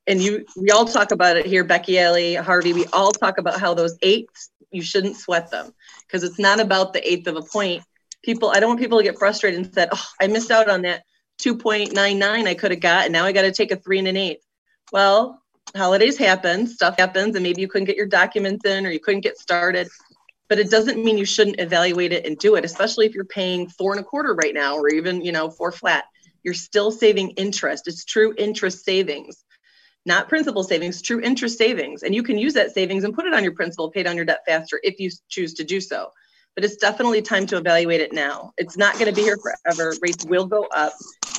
and 0.07 0.21
you 0.21 0.45
we 0.57 0.71
all 0.71 0.85
talk 0.85 1.11
about 1.11 1.37
it 1.37 1.45
here, 1.45 1.63
Becky 1.63 1.97
Ellie, 1.97 2.35
Harvey, 2.35 2.73
we 2.73 2.85
all 2.87 3.11
talk 3.11 3.37
about 3.37 3.59
how 3.61 3.73
those 3.73 3.97
eights, 4.01 4.49
you 4.71 4.81
shouldn't 4.81 5.15
sweat 5.15 5.51
them 5.51 5.73
because 6.01 6.23
it's 6.23 6.39
not 6.39 6.59
about 6.59 6.91
the 6.91 7.09
eighth 7.09 7.27
of 7.27 7.37
a 7.37 7.41
point. 7.41 7.83
People, 8.23 8.49
I 8.49 8.59
don't 8.59 8.69
want 8.69 8.79
people 8.79 8.97
to 8.97 9.03
get 9.03 9.17
frustrated 9.17 9.59
and 9.59 9.73
said, 9.73 9.89
Oh, 9.91 10.05
I 10.19 10.27
missed 10.27 10.51
out 10.51 10.69
on 10.69 10.81
that 10.81 11.03
2.99 11.41 12.47
I 12.47 12.53
could 12.55 12.71
have 12.71 12.79
got, 12.79 13.05
and 13.05 13.13
now 13.13 13.25
I 13.25 13.31
got 13.31 13.43
to 13.43 13.51
take 13.51 13.71
a 13.71 13.75
three 13.75 13.99
and 13.99 14.07
an 14.07 14.17
eighth. 14.17 14.43
Well, 14.91 15.41
holidays 15.75 16.17
happen, 16.17 16.67
stuff 16.67 16.97
happens, 16.97 17.35
and 17.35 17.43
maybe 17.43 17.61
you 17.61 17.67
couldn't 17.67 17.85
get 17.85 17.97
your 17.97 18.07
documents 18.07 18.65
in 18.65 18.85
or 18.85 18.89
you 18.89 18.99
couldn't 18.99 19.21
get 19.21 19.37
started. 19.37 19.87
But 20.49 20.59
it 20.59 20.69
doesn't 20.69 21.03
mean 21.03 21.17
you 21.17 21.25
shouldn't 21.25 21.59
evaluate 21.59 22.13
it 22.13 22.25
and 22.25 22.37
do 22.37 22.55
it, 22.55 22.65
especially 22.65 23.05
if 23.05 23.13
you're 23.13 23.25
paying 23.25 23.67
four 23.67 23.91
and 23.91 23.99
a 23.99 24.03
quarter 24.03 24.33
right 24.33 24.53
now, 24.53 24.77
or 24.77 24.89
even, 24.89 25.21
you 25.21 25.31
know, 25.31 25.49
four 25.49 25.71
flat. 25.71 26.05
You're 26.43 26.53
still 26.53 26.91
saving 26.91 27.31
interest. 27.31 27.87
It's 27.87 28.05
true 28.05 28.33
interest 28.37 28.85
savings, 28.85 29.43
not 30.05 30.29
principal 30.29 30.63
savings, 30.63 31.01
true 31.01 31.19
interest 31.19 31.57
savings. 31.57 32.03
And 32.03 32.15
you 32.15 32.23
can 32.23 32.37
use 32.37 32.53
that 32.53 32.73
savings 32.73 33.03
and 33.03 33.13
put 33.13 33.25
it 33.25 33.33
on 33.33 33.43
your 33.43 33.53
principal, 33.53 33.91
pay 33.91 34.03
down 34.03 34.15
your 34.15 34.25
debt 34.25 34.43
faster 34.47 34.79
if 34.83 34.99
you 34.99 35.11
choose 35.27 35.53
to 35.55 35.65
do 35.65 35.81
so 35.81 36.11
but 36.57 36.65
it's 36.65 36.77
definitely 36.77 37.21
time 37.21 37.45
to 37.45 37.55
evaluate 37.55 38.01
it 38.01 38.11
now. 38.13 38.51
It's 38.57 38.77
not 38.77 38.95
going 38.95 39.05
to 39.05 39.13
be 39.13 39.21
here 39.21 39.37
forever. 39.37 39.93
Rates 40.01 40.25
will 40.25 40.47
go 40.47 40.65
up. 40.75 40.91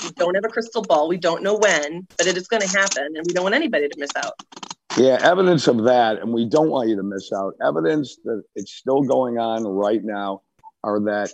We 0.04 0.10
don't 0.10 0.36
have 0.36 0.44
a 0.44 0.48
crystal 0.48 0.80
ball. 0.80 1.08
We 1.08 1.16
don't 1.16 1.42
know 1.42 1.56
when, 1.56 2.06
but 2.16 2.28
it 2.28 2.36
is 2.36 2.46
going 2.46 2.62
to 2.62 2.68
happen, 2.68 3.16
and 3.16 3.26
we 3.26 3.32
don't 3.32 3.42
want 3.42 3.56
anybody 3.56 3.88
to 3.88 3.98
miss 3.98 4.12
out. 4.14 4.34
Yeah, 4.96 5.18
evidence 5.20 5.66
of 5.66 5.82
that, 5.86 6.20
and 6.20 6.32
we 6.32 6.48
don't 6.48 6.70
want 6.70 6.88
you 6.88 6.94
to 6.94 7.02
miss 7.02 7.32
out. 7.32 7.54
Evidence 7.60 8.16
that 8.26 8.44
it's 8.54 8.72
still 8.72 9.02
going 9.02 9.40
on 9.40 9.64
right 9.64 10.04
now 10.04 10.42
are 10.84 11.00
that 11.00 11.32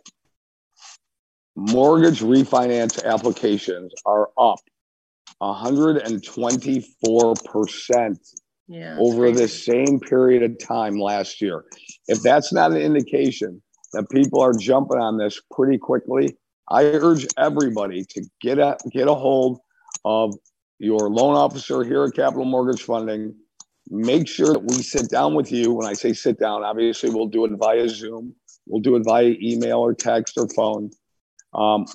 mortgage 1.54 2.22
refinance 2.22 3.04
applications 3.04 3.92
are 4.06 4.30
up 4.38 4.60
124% 5.42 8.18
yeah, 8.66 8.96
over 8.98 9.24
crazy. 9.24 9.42
the 9.42 9.48
same 9.48 10.00
period 10.00 10.42
of 10.42 10.58
time 10.58 10.98
last 10.98 11.42
year. 11.42 11.66
If 12.08 12.22
that's 12.22 12.50
not 12.50 12.70
an 12.70 12.78
indication 12.78 13.60
that 13.94 14.10
people 14.10 14.40
are 14.40 14.52
jumping 14.52 14.98
on 14.98 15.18
this 15.18 15.40
pretty 15.50 15.78
quickly. 15.78 16.36
I 16.70 16.84
urge 16.84 17.26
everybody 17.38 18.04
to 18.04 18.24
get 18.40 18.58
a, 18.58 18.76
get 18.90 19.08
a 19.08 19.14
hold 19.14 19.60
of 20.04 20.34
your 20.78 21.10
loan 21.10 21.34
officer 21.34 21.84
here 21.84 22.04
at 22.04 22.14
Capital 22.14 22.44
Mortgage 22.44 22.82
Funding. 22.82 23.34
Make 23.90 24.28
sure 24.28 24.52
that 24.52 24.64
we 24.64 24.74
sit 24.76 25.10
down 25.10 25.34
with 25.34 25.52
you. 25.52 25.72
When 25.72 25.86
I 25.86 25.92
say 25.92 26.12
sit 26.12 26.38
down, 26.38 26.64
obviously 26.64 27.10
we'll 27.10 27.26
do 27.26 27.44
it 27.44 27.52
via 27.58 27.88
Zoom, 27.88 28.34
we'll 28.66 28.80
do 28.80 28.96
it 28.96 29.02
via 29.04 29.34
email 29.40 29.78
or 29.78 29.94
text 29.94 30.36
or 30.36 30.48
phone. 30.48 30.90
Um, 31.54 31.86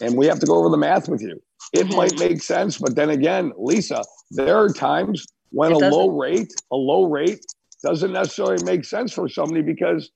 and 0.00 0.16
we 0.16 0.26
have 0.26 0.40
to 0.40 0.46
go 0.46 0.56
over 0.56 0.70
the 0.70 0.76
math 0.76 1.08
with 1.08 1.22
you. 1.22 1.40
It 1.72 1.88
might 1.94 2.18
make 2.18 2.42
sense, 2.42 2.78
but 2.78 2.94
then 2.94 3.10
again, 3.10 3.52
Lisa, 3.56 4.02
there 4.30 4.56
are 4.56 4.68
times 4.68 5.26
when 5.50 5.72
a 5.72 5.78
low 5.78 6.08
rate, 6.08 6.52
a 6.72 6.76
low 6.76 7.04
rate 7.04 7.44
doesn't 7.82 8.12
necessarily 8.12 8.62
make 8.64 8.84
sense 8.84 9.12
for 9.12 9.28
somebody 9.28 9.62
because 9.62 10.10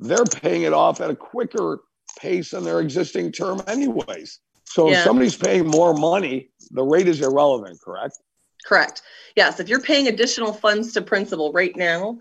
they're 0.00 0.24
paying 0.24 0.62
it 0.62 0.72
off 0.72 1.00
at 1.00 1.10
a 1.10 1.16
quicker 1.16 1.80
pace 2.18 2.50
than 2.50 2.64
their 2.64 2.80
existing 2.80 3.32
term, 3.32 3.62
anyways. 3.66 4.40
So 4.64 4.88
yeah. 4.88 4.98
if 4.98 5.04
somebody's 5.04 5.36
paying 5.36 5.66
more 5.66 5.94
money, 5.94 6.50
the 6.70 6.82
rate 6.82 7.08
is 7.08 7.20
irrelevant, 7.20 7.80
correct? 7.82 8.18
Correct. 8.64 9.02
Yes. 9.36 9.60
If 9.60 9.68
you're 9.68 9.80
paying 9.80 10.08
additional 10.08 10.52
funds 10.52 10.92
to 10.94 11.02
principal 11.02 11.52
right 11.52 11.76
now, 11.76 12.20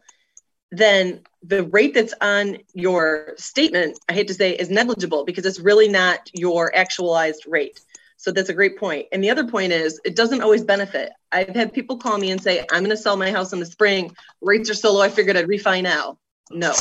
then 0.72 1.22
the 1.44 1.64
rate 1.66 1.94
that's 1.94 2.14
on 2.22 2.58
your 2.74 3.34
statement, 3.38 4.00
I 4.10 4.14
hate 4.14 4.28
to 4.28 4.34
say, 4.34 4.52
is 4.52 4.70
negligible 4.70 5.26
because 5.26 5.46
it's 5.46 5.60
really 5.60 5.88
not 5.88 6.30
your 6.34 6.74
actualized 6.76 7.46
rate. 7.48 7.80
So 8.18 8.32
that's 8.32 8.50
a 8.50 8.54
great 8.54 8.78
point. 8.78 9.08
And 9.12 9.24
the 9.24 9.32
other 9.32 9.48
point 9.48 9.74
is 9.74 10.00
it 10.06 10.16
doesn't 10.16 10.42
always 10.42 10.64
benefit. 10.64 11.12
I've 11.32 11.56
had 11.56 11.74
people 11.74 11.98
call 11.98 12.18
me 12.18 12.32
and 12.32 12.42
say, 12.42 12.60
I'm 12.72 12.84
going 12.84 12.96
to 12.96 12.98
sell 12.98 13.18
my 13.18 13.32
house 13.32 13.52
in 13.52 13.60
the 13.60 13.66
spring. 13.66 14.16
Rates 14.42 14.70
are 14.70 14.76
so 14.76 14.94
low, 14.94 15.02
I 15.02 15.10
figured 15.10 15.38
I'd 15.38 15.48
refi 15.48 15.82
now. 15.82 16.20
No. 16.54 16.72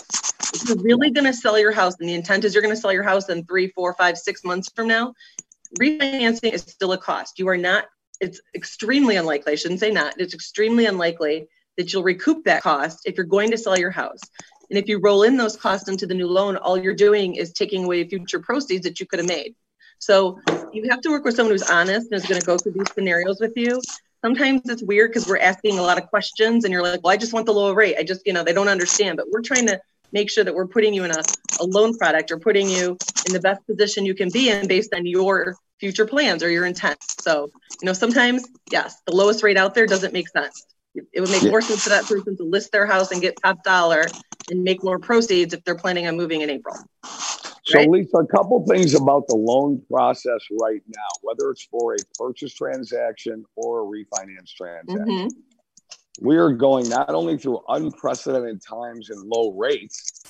If 0.53 0.69
you're 0.69 0.83
really 0.83 1.11
going 1.11 1.27
to 1.27 1.33
sell 1.33 1.59
your 1.59 1.73
house 1.73 1.95
and 2.01 2.09
the 2.09 2.15
intent 2.15 2.45
is 2.45 2.55
you're 2.55 2.63
going 2.63 2.75
to 2.75 2.81
sell 2.81 2.93
your 2.93 3.03
house 3.03 3.29
in 3.29 3.45
three, 3.45 3.69
four, 3.69 3.95
five, 3.95 4.19
six 4.19 4.45
months 4.45 4.71
from 4.75 4.89
now, 4.89 5.15
refinancing 5.79 6.53
is 6.53 6.63
still 6.63 6.93
a 6.93 6.99
cost. 6.99 7.39
You 7.39 7.49
are 7.49 7.57
not, 7.57 7.87
it's 8.21 8.41
extremely 8.55 9.17
unlikely, 9.17 9.53
I 9.53 9.57
shouldn't 9.57 9.81
say 9.81 9.91
not, 9.91 10.15
it's 10.19 10.35
extremely 10.35 10.87
unlikely 10.87 11.49
that 11.77 11.93
you'll 11.93 12.03
recoup 12.03 12.45
that 12.45 12.63
cost 12.63 13.01
if 13.05 13.17
you're 13.17 13.27
going 13.27 13.51
to 13.53 13.59
sell 13.59 13.79
your 13.79 13.91
house. 13.91 14.21
And 14.69 14.79
if 14.79 14.89
you 14.89 15.01
roll 15.01 15.23
in 15.23 15.37
those 15.37 15.57
costs 15.57 15.89
into 15.89 16.07
the 16.07 16.15
new 16.15 16.29
loan, 16.29 16.57
all 16.57 16.77
you're 16.77 16.95
doing 16.95 17.37
is 17.37 17.53
taking 17.53 17.85
away 17.85 18.09
future 18.09 18.41
proceeds 18.41 18.85
that 18.85 19.01
you 19.01 19.07
could 19.07 19.19
have 19.19 19.29
made. 19.29 19.55
So 19.99 20.41
you 20.73 20.89
have 20.91 21.01
to 21.03 21.11
work 21.11 21.25
with 21.25 21.37
someone 21.37 21.53
who's 21.53 21.69
honest 21.71 22.11
and 22.11 22.21
is 22.21 22.27
going 22.27 22.41
to 22.41 22.47
go 22.47 22.57
through 22.57 22.73
these 22.73 22.93
scenarios 22.95 23.39
with 23.41 23.53
you. 23.57 23.81
Sometimes 24.23 24.69
it's 24.69 24.83
weird 24.83 25.11
because 25.11 25.27
we're 25.27 25.39
asking 25.39 25.79
a 25.79 25.83
lot 25.83 25.99
of 25.99 26.09
questions 26.09 26.65
and 26.65 26.73
you're 26.73 26.83
like, 26.83 27.03
well, 27.03 27.13
I 27.13 27.17
just 27.17 27.33
want 27.33 27.47
the 27.47 27.53
lower 27.53 27.75
rate. 27.75 27.97
I 27.99 28.03
just, 28.03 28.27
you 28.27 28.33
know, 28.33 28.45
they 28.45 28.53
don't 28.53 28.69
understand. 28.69 29.17
But 29.17 29.27
we're 29.31 29.43
trying 29.43 29.67
to 29.69 29.81
make 30.13 30.31
sure 30.31 30.45
that 30.45 30.55
we're 30.55 30.67
putting 30.67 30.93
you 30.93 31.05
in 31.05 31.11
a, 31.11 31.23
a 31.61 31.65
loan 31.65 31.97
product 31.97 32.31
or 32.31 32.39
putting 32.39 32.69
you 32.69 32.99
in 33.27 33.33
the 33.33 33.41
best 33.41 33.65
position 33.67 34.05
you 34.05 34.15
can 34.15 34.31
be 34.31 34.51
in 34.51 34.67
based 34.67 34.95
on 34.95 35.07
your 35.07 35.57
future 35.79 36.05
plans 36.05 36.43
or 36.43 36.51
your 36.51 36.67
intent. 36.67 36.99
So, 37.03 37.51
you 37.81 37.87
know, 37.87 37.93
sometimes, 37.93 38.47
yes, 38.71 39.01
the 39.07 39.15
lowest 39.15 39.43
rate 39.43 39.57
out 39.57 39.75
there 39.75 39.87
doesn't 39.87 40.13
make 40.13 40.29
sense. 40.29 40.67
It 40.95 41.21
would 41.21 41.31
make 41.31 41.45
more 41.45 41.63
sense 41.63 41.85
for 41.85 41.91
that 41.91 42.05
person 42.05 42.37
to 42.37 42.43
list 42.43 42.73
their 42.73 42.85
house 42.85 43.13
and 43.13 43.23
get 43.23 43.37
top 43.43 43.63
dollar 43.63 44.05
and 44.51 44.65
make 44.65 44.83
more 44.83 44.99
proceeds 44.99 45.55
if 45.55 45.63
they're 45.65 45.77
planning 45.77 46.07
on 46.09 46.17
moving 46.17 46.41
in 46.41 46.51
April. 46.51 46.77
So? 47.71 47.83
Lisa, 47.83 48.19
a 48.19 48.27
couple 48.27 48.65
things 48.67 48.95
about 48.95 49.27
the 49.29 49.37
loan 49.37 49.83
process 49.91 50.41
right 50.61 50.83
now, 50.87 51.09
whether 51.23 51.51
it's 51.51 51.65
for 51.65 51.95
a 51.95 51.99
purchase 52.19 52.55
transaction 52.55 53.45
or 53.57 53.83
a 53.83 53.85
refinance 53.85 54.55
transaction. 54.57 55.07
Mm-hmm. 55.07 56.27
We 56.27 56.37
are 56.37 56.53
going 56.53 56.89
not 56.89 57.11
only 57.11 57.39
through 57.39 57.61
unprecedented 57.69 58.61
times 58.63 59.11
and 59.11 59.23
low 59.23 59.53
rates, 59.53 60.23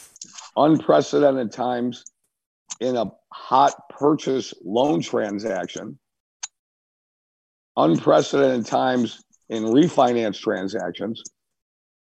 unprecedented 0.57 1.51
times 1.53 2.05
in 2.81 2.97
a 2.97 3.07
hot 3.33 3.75
purchase 3.89 4.55
loan 4.65 5.01
transaction, 5.01 5.99
unprecedented 7.77 8.67
times 8.67 9.23
in 9.49 9.65
refinance 9.65 10.39
transactions, 10.39 11.23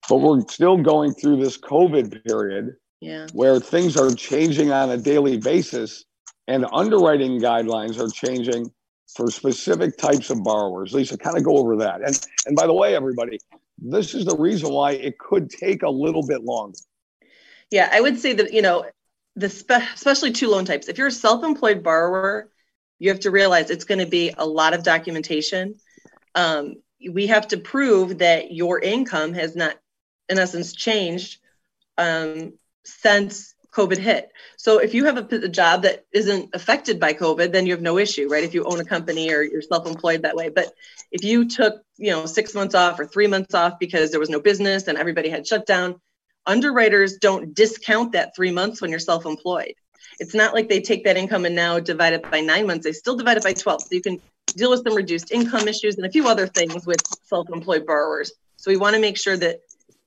but 0.08 0.18
we're 0.18 0.40
still 0.48 0.76
going 0.76 1.14
through 1.14 1.42
this 1.42 1.56
COVID 1.58 2.24
period 2.24 2.74
yeah. 3.00 3.26
where 3.32 3.58
things 3.58 3.96
are 3.96 4.14
changing 4.14 4.70
on 4.72 4.90
a 4.90 4.96
daily 4.96 5.38
basis 5.38 6.04
and 6.46 6.66
underwriting 6.72 7.40
guidelines 7.40 7.98
are 7.98 8.10
changing 8.10 8.70
for 9.14 9.30
specific 9.30 9.96
types 9.96 10.30
of 10.30 10.42
borrowers. 10.44 10.92
Lisa, 10.92 11.18
kind 11.18 11.36
of 11.36 11.44
go 11.44 11.56
over 11.56 11.76
that. 11.76 12.02
And 12.02 12.26
and 12.46 12.56
by 12.56 12.66
the 12.66 12.74
way, 12.74 12.94
everybody, 12.94 13.38
this 13.78 14.14
is 14.14 14.24
the 14.24 14.36
reason 14.36 14.72
why 14.72 14.92
it 14.92 15.18
could 15.18 15.50
take 15.50 15.82
a 15.82 15.90
little 15.90 16.26
bit 16.26 16.42
longer. 16.42 16.78
Yeah, 17.70 17.88
I 17.92 18.00
would 18.00 18.18
say 18.18 18.32
that 18.34 18.52
you 18.52 18.62
know 18.62 18.86
the 19.36 19.48
spe- 19.48 19.94
especially 19.94 20.32
two 20.32 20.48
loan 20.48 20.64
types. 20.64 20.88
If 20.88 20.98
you're 20.98 21.08
a 21.08 21.12
self-employed 21.12 21.82
borrower, 21.82 22.50
you 22.98 23.10
have 23.10 23.20
to 23.20 23.30
realize 23.30 23.70
it's 23.70 23.84
going 23.84 24.00
to 24.00 24.06
be 24.06 24.34
a 24.36 24.46
lot 24.46 24.74
of 24.74 24.82
documentation. 24.82 25.76
Um, 26.34 26.74
we 27.10 27.28
have 27.28 27.48
to 27.48 27.56
prove 27.56 28.18
that 28.18 28.52
your 28.52 28.78
income 28.78 29.32
has 29.34 29.56
not, 29.56 29.76
in 30.28 30.38
essence, 30.38 30.74
changed 30.74 31.40
um, 31.96 32.52
since 32.84 33.54
COVID 33.72 33.98
hit. 33.98 34.30
So 34.56 34.78
if 34.78 34.94
you 34.94 35.04
have 35.04 35.16
a, 35.16 35.36
a, 35.36 35.48
job 35.48 35.82
that 35.82 36.04
isn't 36.12 36.50
affected 36.54 36.98
by 36.98 37.12
COVID, 37.12 37.52
then 37.52 37.66
you 37.66 37.72
have 37.72 37.82
no 37.82 37.98
issue, 37.98 38.28
right? 38.28 38.42
If 38.42 38.52
you 38.52 38.64
own 38.64 38.80
a 38.80 38.84
company 38.84 39.32
or 39.32 39.42
you're 39.42 39.62
self-employed 39.62 40.22
that 40.22 40.34
way. 40.34 40.48
But 40.48 40.72
if 41.12 41.22
you 41.22 41.48
took, 41.48 41.82
you 41.96 42.10
know, 42.10 42.26
six 42.26 42.54
months 42.54 42.74
off 42.74 42.98
or 42.98 43.06
three 43.06 43.28
months 43.28 43.54
off 43.54 43.78
because 43.78 44.10
there 44.10 44.20
was 44.20 44.30
no 44.30 44.40
business 44.40 44.88
and 44.88 44.98
everybody 44.98 45.28
had 45.28 45.46
shut 45.46 45.66
down, 45.66 46.00
underwriters 46.46 47.18
don't 47.18 47.54
discount 47.54 48.12
that 48.12 48.34
three 48.34 48.50
months 48.50 48.80
when 48.80 48.90
you're 48.90 48.98
self-employed. 48.98 49.74
It's 50.18 50.34
not 50.34 50.52
like 50.52 50.68
they 50.68 50.80
take 50.80 51.04
that 51.04 51.16
income 51.16 51.44
and 51.44 51.54
now 51.54 51.78
divide 51.78 52.12
it 52.12 52.28
by 52.28 52.40
nine 52.40 52.66
months. 52.66 52.84
They 52.84 52.92
still 52.92 53.16
divide 53.16 53.36
it 53.36 53.44
by 53.44 53.52
12. 53.52 53.82
So 53.82 53.88
you 53.92 54.02
can 54.02 54.20
deal 54.48 54.70
with 54.70 54.82
some 54.82 54.94
reduced 54.96 55.30
income 55.30 55.68
issues 55.68 55.96
and 55.96 56.04
a 56.04 56.10
few 56.10 56.26
other 56.26 56.48
things 56.48 56.86
with 56.86 57.00
self-employed 57.24 57.86
borrowers. 57.86 58.32
So 58.56 58.70
we 58.70 58.76
want 58.76 58.94
to 58.94 59.00
make 59.00 59.16
sure 59.16 59.36
that 59.36 59.60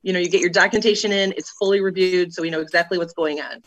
you 0.04 0.14
know 0.14 0.20
you 0.20 0.30
get 0.30 0.42
your 0.42 0.50
documentation 0.50 1.12
in 1.12 1.34
it's 1.36 1.50
fully 1.50 1.82
reviewed 1.82 2.34
so 2.34 2.42
we 2.42 2.52
know 2.52 2.60
exactly 2.60 2.98
what's 2.98 3.14
going 3.14 3.42
on. 3.42 3.64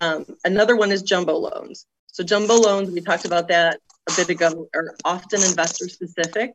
Um, 0.00 0.26
another 0.44 0.74
one 0.74 0.90
is 0.90 1.02
jumbo 1.02 1.36
loans. 1.36 1.86
So 2.06 2.24
jumbo 2.24 2.54
loans 2.56 2.90
we 2.90 3.00
talked 3.00 3.26
about 3.26 3.48
that 3.48 3.78
a 4.08 4.12
bit 4.16 4.30
ago 4.30 4.68
are 4.74 4.94
often 5.04 5.42
investor 5.42 5.88
specific. 5.88 6.54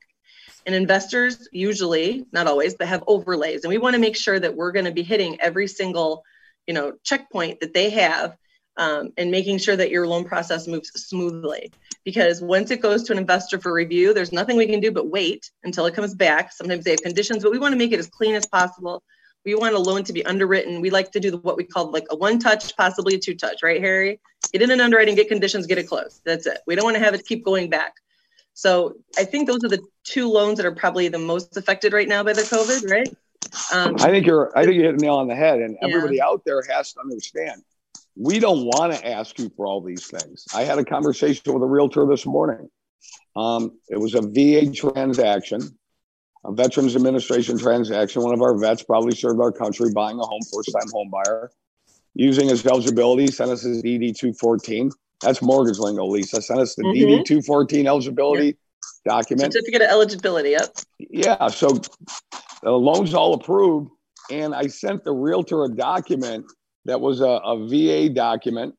And 0.66 0.76
investors 0.76 1.48
usually 1.52 2.26
not 2.32 2.48
always 2.48 2.76
but 2.76 2.88
have 2.88 3.04
overlays. 3.08 3.64
And 3.64 3.70
we 3.70 3.78
want 3.78 3.94
to 3.94 4.00
make 4.00 4.18
sure 4.18 4.40
that 4.40 4.56
we're 4.56 4.74
going 4.74 4.86
to 4.86 4.92
be 4.92 5.04
hitting 5.04 5.40
every 5.40 5.68
single 5.68 6.24
you 6.68 6.74
know 6.74 6.94
checkpoint 7.04 7.62
that 7.62 7.74
they 7.74 7.92
have 7.92 8.36
um, 8.78 9.12
and 9.18 9.32
making 9.32 9.58
sure 9.58 9.76
that 9.76 9.90
your 9.90 10.08
loan 10.08 10.26
process 10.26 10.68
moves 10.68 10.90
smoothly. 10.96 11.72
Because 12.04 12.42
once 12.42 12.72
it 12.72 12.82
goes 12.82 13.04
to 13.04 13.12
an 13.12 13.20
investor 13.20 13.60
for 13.60 13.72
review 13.72 14.14
there's 14.14 14.32
nothing 14.32 14.58
we 14.58 14.66
can 14.66 14.80
do 14.80 14.92
but 14.92 15.08
wait 15.08 15.52
until 15.64 15.86
it 15.86 15.94
comes 15.94 16.16
back. 16.16 16.52
Sometimes 16.52 16.84
they 16.84 16.92
have 16.92 17.04
conditions 17.04 17.44
but 17.44 17.52
we 17.52 17.60
want 17.60 17.74
to 17.74 17.78
make 17.78 17.92
it 17.92 18.00
as 18.00 18.08
clean 18.08 18.36
as 18.36 18.48
possible 18.48 19.04
we 19.46 19.56
want 19.56 19.76
a 19.76 19.80
loan 19.80 20.04
to 20.04 20.14
be 20.14 20.26
underwritten. 20.26 20.82
We 20.82 20.90
like 20.90 21.12
to 21.12 21.20
do 21.20 21.38
what 21.38 21.58
we 21.58 21.64
call 21.64 21.92
like 21.92 22.06
a 22.10 22.16
one 22.16 22.40
touch, 22.40 22.76
possibly 22.76 23.16
a 23.16 23.20
two 23.20 23.36
touch, 23.36 23.64
right, 23.64 23.82
Harry? 23.82 24.20
Get 24.52 24.62
in 24.62 24.72
an 24.72 24.82
underwriting, 24.82 25.16
get 25.16 25.28
conditions, 25.28 25.66
get 25.66 25.78
it 25.78 25.88
closed. 25.88 26.22
That's 26.26 26.46
it. 26.46 26.60
We 26.68 26.76
don't 26.76 26.86
want 26.86 26.98
to 26.98 27.04
have 27.04 27.14
it 27.14 27.26
keep 27.26 27.46
going 27.46 27.70
back. 27.70 27.94
So 28.54 28.96
I 29.18 29.24
think 29.24 29.48
those 29.48 29.64
are 29.64 29.70
the 29.70 29.82
two 30.04 30.30
loans 30.30 30.58
that 30.58 30.66
are 30.66 30.76
probably 30.76 31.08
the 31.08 31.20
most 31.20 31.56
affected 31.56 31.94
right 31.94 32.08
now 32.08 32.24
by 32.24 32.34
the 32.34 32.42
COVID, 32.42 32.92
right? 32.92 33.08
Um, 33.74 33.96
I 34.00 34.10
think 34.10 34.26
you're. 34.26 34.52
I 34.58 34.66
think 34.66 34.76
you 34.76 34.84
hit 34.84 34.98
the 34.98 35.06
nail 35.06 35.16
on 35.16 35.28
the 35.28 35.36
head, 35.36 35.60
and 35.60 35.78
yeah. 35.82 35.88
everybody 35.88 36.22
out 36.22 36.44
there 36.46 36.62
has 36.70 36.94
to 36.94 37.00
understand. 37.00 37.64
We 38.16 38.40
don't 38.40 38.66
want 38.66 38.94
to 38.94 39.08
ask 39.08 39.40
you 39.40 39.50
for 39.56 39.66
all 39.66 39.82
these 39.82 40.08
things. 40.08 40.46
I 40.54 40.64
had 40.64 40.78
a 40.78 40.84
conversation 40.84 41.54
with 41.54 41.64
a 41.64 41.66
realtor 41.66 42.06
this 42.06 42.26
morning. 42.26 42.70
Um, 43.36 43.80
it 43.88 43.98
was 43.98 44.14
a 44.14 44.22
VA 44.22 44.72
transaction 44.72 45.62
a 46.46 46.54
Veterans 46.54 46.96
Administration 46.96 47.58
transaction. 47.58 48.24
One 48.24 48.34
of 48.34 48.42
our 48.42 48.58
vets 48.58 48.84
probably 48.84 49.16
served 49.16 49.42
our 49.42 49.52
country 49.52 49.92
buying 49.94 50.20
a 50.20 50.24
home, 50.24 50.42
first 50.54 50.72
time 50.72 50.90
home 50.92 51.10
buyer. 51.12 51.52
Using 52.16 52.50
his 52.50 52.66
eligibility, 52.66 53.28
sent 53.28 53.52
us 53.52 53.62
his 53.62 53.84
DD 53.84 54.18
214. 54.18 54.92
That's 55.22 55.42
mortgage 55.42 55.78
lingo, 55.80 56.06
Lisa. 56.06 56.42
Sent 56.42 56.60
us 56.60 56.76
the 56.76 56.84
mm-hmm. 56.84 57.22
DD 57.22 57.26
214 57.26 57.88
eligibility 57.88 58.46
yeah. 58.48 59.14
document. 59.14 59.54
Certificate 59.54 59.82
of 59.84 59.90
eligibility, 59.90 60.52
yep. 60.52 60.76
Yeah, 60.98 61.48
so 61.48 61.80
the 62.64 62.72
loan's 62.72 63.14
all 63.14 63.34
approved. 63.34 63.92
And 64.32 64.54
I 64.54 64.68
sent 64.68 65.04
the 65.04 65.14
realtor 65.14 65.64
a 65.64 65.70
document 65.70 66.46
that 66.86 67.02
was 67.02 67.22
a, 67.22 67.26
a 67.26 67.68
VA 67.68 68.14
document. 68.14 68.76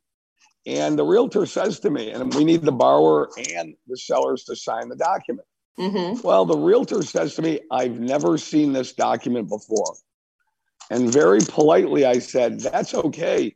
And 0.67 0.99
the 0.99 1.05
realtor 1.05 1.47
says 1.47 1.81
to 1.81 1.91
me, 1.91 2.11
and 2.11 2.33
we 2.35 2.45
need 2.45 2.63
the 2.63 2.73
borrower 2.73 3.31
and 3.55 3.75
the 3.87 3.97
sellers 3.97 4.45
to 4.45 4.57
sign 4.57 4.89
the 4.89 4.97
document. 4.97 5.47
Mm-hmm. 5.81 6.21
Well, 6.27 6.45
the 6.45 6.59
realtor 6.59 7.03
says 7.03 7.35
to 7.37 7.43
me, 7.43 7.61
I've 7.71 7.99
never 7.99 8.37
seen 8.37 8.73
this 8.73 8.93
document 8.93 9.49
before. 9.49 9.95
And 10.91 11.11
very 11.13 11.41
politely, 11.41 12.05
I 12.05 12.19
said, 12.19 12.61
That's 12.61 12.93
okay. 12.93 13.55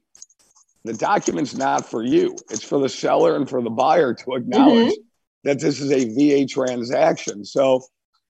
The 0.84 0.94
document's 0.94 1.54
not 1.54 1.88
for 1.88 2.02
you, 2.02 2.36
it's 2.50 2.64
for 2.64 2.78
the 2.78 2.88
seller 2.88 3.36
and 3.36 3.48
for 3.48 3.62
the 3.62 3.70
buyer 3.70 4.14
to 4.14 4.34
acknowledge 4.34 4.92
mm-hmm. 4.92 5.02
that 5.44 5.60
this 5.60 5.80
is 5.80 5.90
a 5.92 6.04
VA 6.14 6.46
transaction. 6.46 7.44
So, 7.44 7.82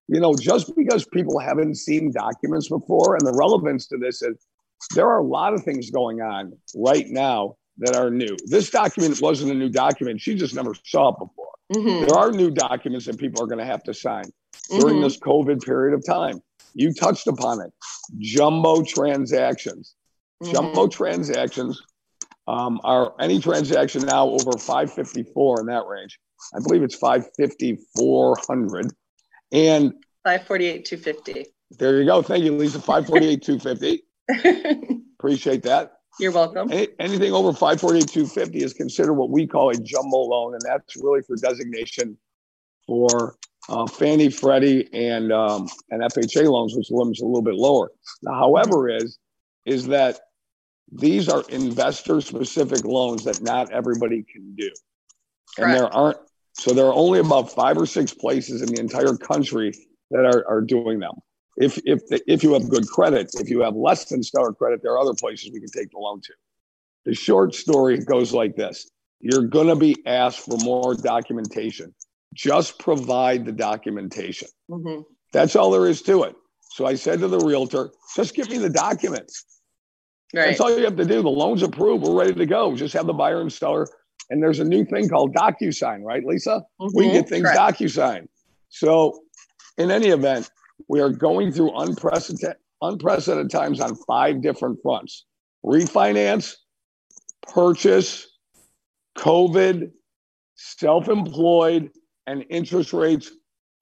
you 0.09 0.21
know, 0.21 0.35
just 0.35 0.75
because 0.77 1.05
people 1.07 1.39
haven't 1.39 1.77
seen 1.77 2.13
documents 2.13 2.69
before, 2.69 3.17
and 3.17 3.27
the 3.27 3.37
relevance 3.37 3.87
to 3.89 3.97
this 3.97 4.23
is 4.23 4.37
there 4.95 5.09
are 5.09 5.19
a 5.19 5.25
lot 5.25 5.55
of 5.55 5.63
things 5.63 5.91
going 5.91 6.21
on 6.21 6.53
right 6.75 7.07
now 7.09 7.57
that 7.79 7.97
are 7.97 8.11
new. 8.11 8.37
This 8.47 8.71
document 8.71 9.21
wasn't 9.21 9.53
a 9.53 9.55
new 9.55 9.69
document. 9.69 10.21
She 10.21 10.35
just 10.35 10.55
never 10.55 10.75
saw 10.85 11.09
it 11.09 11.19
before. 11.19 11.44
Mm-hmm. 11.73 12.07
There 12.07 12.19
are 12.19 12.31
new 12.31 12.51
documents 12.51 13.07
that 13.07 13.19
people 13.19 13.43
are 13.43 13.47
going 13.47 13.59
to 13.59 13.65
have 13.65 13.83
to 13.85 13.95
sign 13.95 14.25
during 14.69 14.97
mm-hmm. 14.97 15.05
this 15.05 15.19
COVID 15.19 15.65
period 15.65 15.95
of 15.95 16.05
time. 16.05 16.41
You 16.75 16.93
touched 16.93 17.27
upon 17.27 17.61
it. 17.63 17.73
Jumbo 18.19 18.83
transactions. 18.83 19.95
Mm-hmm. 20.43 20.53
Jumbo 20.53 20.89
transactions 20.89 21.81
um, 22.47 22.81
are 22.85 23.15
any 23.21 23.39
transaction 23.39 24.03
now 24.03 24.29
over 24.29 24.53
554 24.59 25.61
in 25.61 25.67
that 25.67 25.87
range. 25.87 26.19
I 26.55 26.59
believe 26.63 26.83
it's 26.83 26.97
55400 26.97 28.91
and 29.53 29.93
548 30.25 30.85
250. 30.85 31.47
There 31.79 32.01
you 32.01 32.07
go. 32.07 32.23
Thank 32.23 32.45
you, 32.45 32.57
Lisa. 32.57 32.79
548 32.79 33.43
250. 33.43 34.03
Appreciate 35.19 35.63
that. 35.63 35.93
You're 36.21 36.33
welcome. 36.33 36.71
Any, 36.71 36.89
anything 36.99 37.33
over 37.33 37.53
54250 37.53 38.63
is 38.63 38.73
considered 38.73 39.15
what 39.15 39.31
we 39.31 39.47
call 39.47 39.71
a 39.71 39.75
jumbo 39.75 40.19
loan, 40.19 40.55
and 40.55 40.63
that's 40.65 40.97
really 40.97 41.23
for 41.23 41.37
designation 41.37 42.17
for 42.87 43.37
uh, 43.69 43.87
Fannie, 43.87 44.31
Freddie, 44.31 44.89
and 44.93 45.33
um, 45.33 45.69
and 45.91 46.03
FHA 46.03 46.45
loans, 46.45 46.77
which 46.77 46.91
limit's 46.91 47.21
a 47.21 47.25
little 47.25 47.43
bit 47.43 47.55
lower. 47.55 47.91
Now, 48.23 48.35
however, 48.35 48.89
is 48.89 49.19
is 49.65 49.87
that 49.89 50.21
these 50.93 51.29
are 51.29 51.43
investor 51.49 52.21
specific 52.21 52.85
loans 52.85 53.25
that 53.25 53.43
not 53.43 53.73
everybody 53.73 54.23
can 54.23 54.55
do, 54.55 54.71
Correct. 55.57 55.71
and 55.71 55.75
there 55.75 55.93
aren't. 55.93 56.19
So 56.57 56.73
there 56.73 56.87
are 56.87 56.95
only 56.95 57.19
about 57.19 57.51
five 57.51 57.77
or 57.77 57.87
six 57.87 58.15
places 58.15 58.63
in 58.63 58.69
the 58.69 58.79
entire 58.79 59.17
country 59.17 59.73
that 60.13 60.25
are, 60.25 60.47
are 60.49 60.61
doing 60.61 61.01
them. 61.01 61.15
If 61.57 61.79
if 61.85 62.01
if 62.27 62.43
you 62.43 62.53
have 62.55 62.69
good 62.69 62.89
credit, 62.89 63.31
if 63.35 63.49
you 63.49 63.61
have 63.61 63.75
less 63.77 64.07
than 64.07 64.23
stellar 64.23 64.53
credit, 64.53 64.81
there 64.83 64.93
are 64.93 64.99
other 64.99 65.15
places 65.15 65.51
we 65.53 65.61
can 65.61 65.71
take 65.71 65.91
the 65.91 65.99
loan 65.99 66.21
to. 66.23 66.33
The 67.05 67.15
short 67.15 67.55
story 67.55 67.99
goes 67.99 68.33
like 68.33 68.57
this: 68.57 68.91
You're 69.21 69.47
going 69.47 69.69
to 69.69 69.77
be 69.77 69.97
asked 70.07 70.41
for 70.41 70.57
more 70.59 70.95
documentation 70.95 71.95
just 72.35 72.79
provide 72.79 73.45
the 73.45 73.53
documentation. 73.53 74.49
Mm-hmm. 74.71 75.03
That's 75.33 75.57
all 75.57 75.71
there 75.71 75.87
is 75.87 76.03
to 76.03 76.25
it. 76.25 76.35
So 76.71 76.87
I 76.87 76.97
said 76.97 77.21
to 77.21 77.29
the 77.29 77.39
realtor, 77.39 77.91
just 78.17 78.35
give 78.35 78.51
me 78.51 78.59
the 78.59 78.69
documents. 78.71 79.45
Right. 80.35 80.47
That's 80.47 80.61
all 80.61 80.77
you 80.77 80.85
have 80.85 80.97
to 80.97 81.05
do. 81.05 81.23
The 81.23 81.29
loan's 81.29 81.63
approved. 81.63 82.05
We're 82.05 82.19
ready 82.19 82.35
to 82.35 82.47
go. 82.47 82.75
Just 82.75 82.93
have 82.95 83.07
the 83.07 83.13
buyer 83.13 83.41
and 83.41 83.53
seller. 83.53 83.87
And 84.31 84.43
there's 84.43 84.59
a 84.59 84.65
new 84.65 84.85
thing 84.85 85.09
called 85.09 85.35
DocuSign, 85.35 86.03
right, 86.03 86.25
Lisa? 86.25 86.63
Mm-hmm. 86.81 86.99
We 86.99 87.11
get 87.11 87.29
things 87.29 87.43
Correct. 87.43 87.79
DocuSign. 87.79 88.27
So, 88.69 89.21
in 89.79 89.91
any 89.91 90.09
event, 90.09 90.51
we 90.89 91.01
are 91.01 91.11
going 91.11 91.53
through 91.53 91.77
unprecedented, 91.79 92.57
unprecedented 92.83 93.51
times 93.51 93.81
on 93.81 93.97
five 94.07 94.43
different 94.43 94.79
fronts 94.83 95.25
refinance, 95.65 96.57
purchase, 97.43 98.27
COVID, 99.17 99.91
self 100.57 101.09
employed, 101.09 101.91
and 102.27 102.45
interest 102.51 102.93
rates 102.93 103.31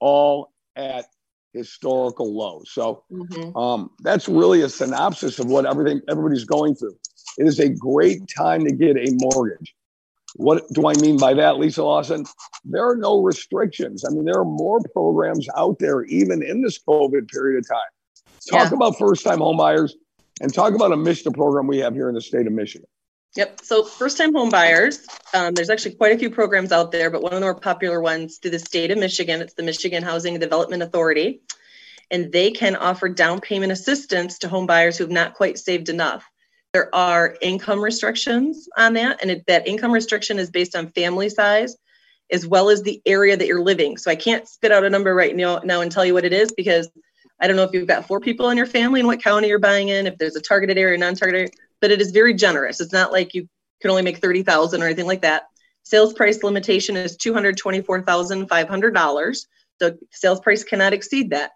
all 0.01 0.53
at 0.77 1.07
historical 1.53 2.35
lows. 2.35 2.71
So 2.73 3.05
mm-hmm. 3.13 3.57
um, 3.57 3.91
that's 4.01 4.29
really 4.29 4.63
a 4.63 4.69
synopsis 4.69 5.39
of 5.39 5.47
what 5.47 5.67
everything 5.67 6.01
everybody's 6.09 6.45
going 6.45 6.75
through. 6.75 6.97
It 7.39 7.47
is 7.47 7.59
a 7.61 7.69
great 7.69 8.23
time 8.35 8.65
to 8.65 8.73
get 8.73 8.97
a 8.97 9.17
mortgage. 9.21 9.75
What 10.37 10.65
do 10.73 10.89
I 10.89 10.95
mean 10.95 11.19
by 11.19 11.35
that, 11.35 11.59
Lisa 11.59 11.83
Lawson? 11.83 12.25
There 12.65 12.89
are 12.89 12.97
no 12.97 13.21
restrictions. 13.21 14.05
I 14.05 14.11
mean, 14.11 14.25
there 14.25 14.39
are 14.39 14.45
more 14.45 14.81
programs 14.93 15.47
out 15.57 15.79
there, 15.79 16.05
even 16.05 16.43
in 16.43 16.63
this 16.63 16.79
COVID 16.79 17.29
period 17.29 17.59
of 17.59 17.69
time. 17.69 17.81
Talk 18.51 18.71
yeah. 18.71 18.77
about 18.77 18.99
first 18.99 19.25
time 19.25 19.39
homebuyers 19.39 19.93
and 20.41 20.53
talk 20.53 20.75
about 20.75 20.93
a 20.93 20.97
MSHDA 20.97 21.35
program 21.35 21.67
we 21.67 21.79
have 21.79 21.95
here 21.95 22.09
in 22.09 22.15
the 22.15 22.21
state 22.21 22.47
of 22.47 22.53
Michigan. 22.53 22.87
Yep. 23.37 23.61
So 23.63 23.85
first 23.85 24.19
time 24.19 24.35
homebuyers, 24.35 25.07
um, 25.35 25.55
there's 25.55 25.71
actually 25.71 25.95
quite 25.95 26.15
a 26.15 26.19
few 26.19 26.31
programs 26.31 26.71
out 26.71 26.93
there, 26.93 27.11
but 27.11 27.23
one 27.23 27.33
of 27.33 27.41
the 27.41 27.47
more 27.47 27.55
popular 27.55 28.01
ones 28.01 28.39
through 28.39 28.51
the 28.51 28.59
state 28.59 28.91
of 28.91 28.99
Michigan, 28.99 29.41
it's 29.41 29.55
the 29.55 29.63
Michigan 29.63 30.03
Housing 30.03 30.35
and 30.35 30.41
Development 30.41 30.83
Authority. 30.83 31.41
And 32.11 32.31
they 32.31 32.51
can 32.51 32.77
offer 32.77 33.09
down 33.09 33.41
payment 33.41 33.73
assistance 33.73 34.39
to 34.41 34.49
homebuyers 34.49 34.99
who 34.99 35.05
have 35.05 35.11
not 35.11 35.33
quite 35.33 35.59
saved 35.59 35.89
enough. 35.89 36.31
There 36.73 36.95
are 36.95 37.37
income 37.41 37.83
restrictions 37.83 38.69
on 38.79 38.95
that, 38.95 39.21
and 39.21 39.31
it, 39.31 39.45
that 39.47 39.67
income 39.67 39.93
restriction 39.93 40.39
is 40.39 40.51
based 40.51 40.75
on 40.75 40.89
family 40.89 41.29
size 41.29 41.77
as 42.31 42.47
well 42.47 42.71
as 42.71 42.83
the 42.83 43.03
area 43.05 43.37
that 43.37 43.47
you're 43.47 43.63
living. 43.63 43.99
So 43.99 44.11
I 44.11 44.17
can't 44.17 44.49
spit 44.49 44.73
out 44.73 44.85
a 44.85 44.91
number 44.91 45.15
right 45.15 45.37
now, 45.37 45.59
now 45.59 45.83
and 45.83 45.93
tell 45.93 46.05
you 46.05 46.15
what 46.15 46.25
it 46.25 46.33
is 46.33 46.51
because 46.53 46.89
I 47.41 47.47
don't 47.47 47.57
know 47.57 47.65
if 47.65 47.75
you've 47.75 47.87
got 47.87 48.07
four 48.07 48.21
people 48.21 48.49
in 48.49 48.57
your 48.57 48.65
family 48.65 49.01
and 49.01 49.07
what 49.07 49.23
county 49.23 49.49
you're 49.49 49.59
buying 49.59 49.89
in, 49.89 50.07
if 50.07 50.17
there's 50.17 50.37
a 50.37 50.41
targeted 50.41 50.79
area, 50.79 50.97
non-targeted 50.97 51.53
but 51.83 51.91
it 51.91 52.01
is 52.01 52.13
very 52.13 52.33
generous. 52.33 52.81
It's 52.81 52.95
not 52.95 53.13
like 53.13 53.35
you 53.35 53.47
can 53.83 53.91
only 53.91 54.03
make 54.03 54.17
30,000 54.19 54.81
or 54.81 54.87
anything 54.87 55.07
like 55.07 55.21
that. 55.23 55.49
Sales 55.83 56.13
price 56.15 56.45
limitation 56.45 56.97
is 56.97 57.19
$224,500. 57.19 59.47
The 59.81 59.99
sales 60.13 60.41
price 60.41 60.65
cannot 60.65 60.95
exceed 60.95 61.29
that. 61.31 61.51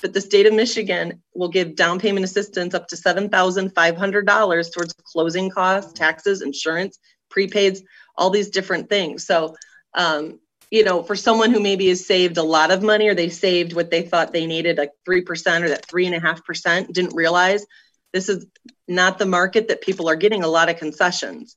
But 0.00 0.12
the 0.12 0.20
state 0.20 0.46
of 0.46 0.54
Michigan 0.54 1.22
will 1.34 1.48
give 1.48 1.76
down 1.76 2.00
payment 2.00 2.24
assistance 2.24 2.74
up 2.74 2.88
to 2.88 2.96
$7,500 2.96 4.72
towards 4.72 4.94
closing 5.04 5.50
costs, 5.50 5.92
taxes, 5.92 6.42
insurance, 6.42 6.98
prepaids, 7.30 7.80
all 8.16 8.30
these 8.30 8.50
different 8.50 8.88
things. 8.88 9.26
So, 9.26 9.56
um, 9.94 10.40
you 10.70 10.84
know, 10.84 11.02
for 11.02 11.14
someone 11.14 11.52
who 11.52 11.60
maybe 11.60 11.88
has 11.88 12.06
saved 12.06 12.38
a 12.38 12.42
lot 12.42 12.70
of 12.70 12.82
money 12.82 13.08
or 13.08 13.14
they 13.14 13.28
saved 13.28 13.74
what 13.74 13.90
they 13.90 14.02
thought 14.02 14.32
they 14.32 14.46
needed, 14.46 14.78
like 14.78 14.92
3% 15.06 15.62
or 15.62 15.68
that 15.68 15.86
3.5%, 15.86 16.92
didn't 16.92 17.14
realize 17.14 17.64
this 18.12 18.28
is 18.28 18.46
not 18.88 19.18
the 19.18 19.26
market 19.26 19.68
that 19.68 19.82
people 19.82 20.08
are 20.08 20.16
getting 20.16 20.44
a 20.44 20.48
lot 20.48 20.70
of 20.70 20.78
concessions. 20.78 21.56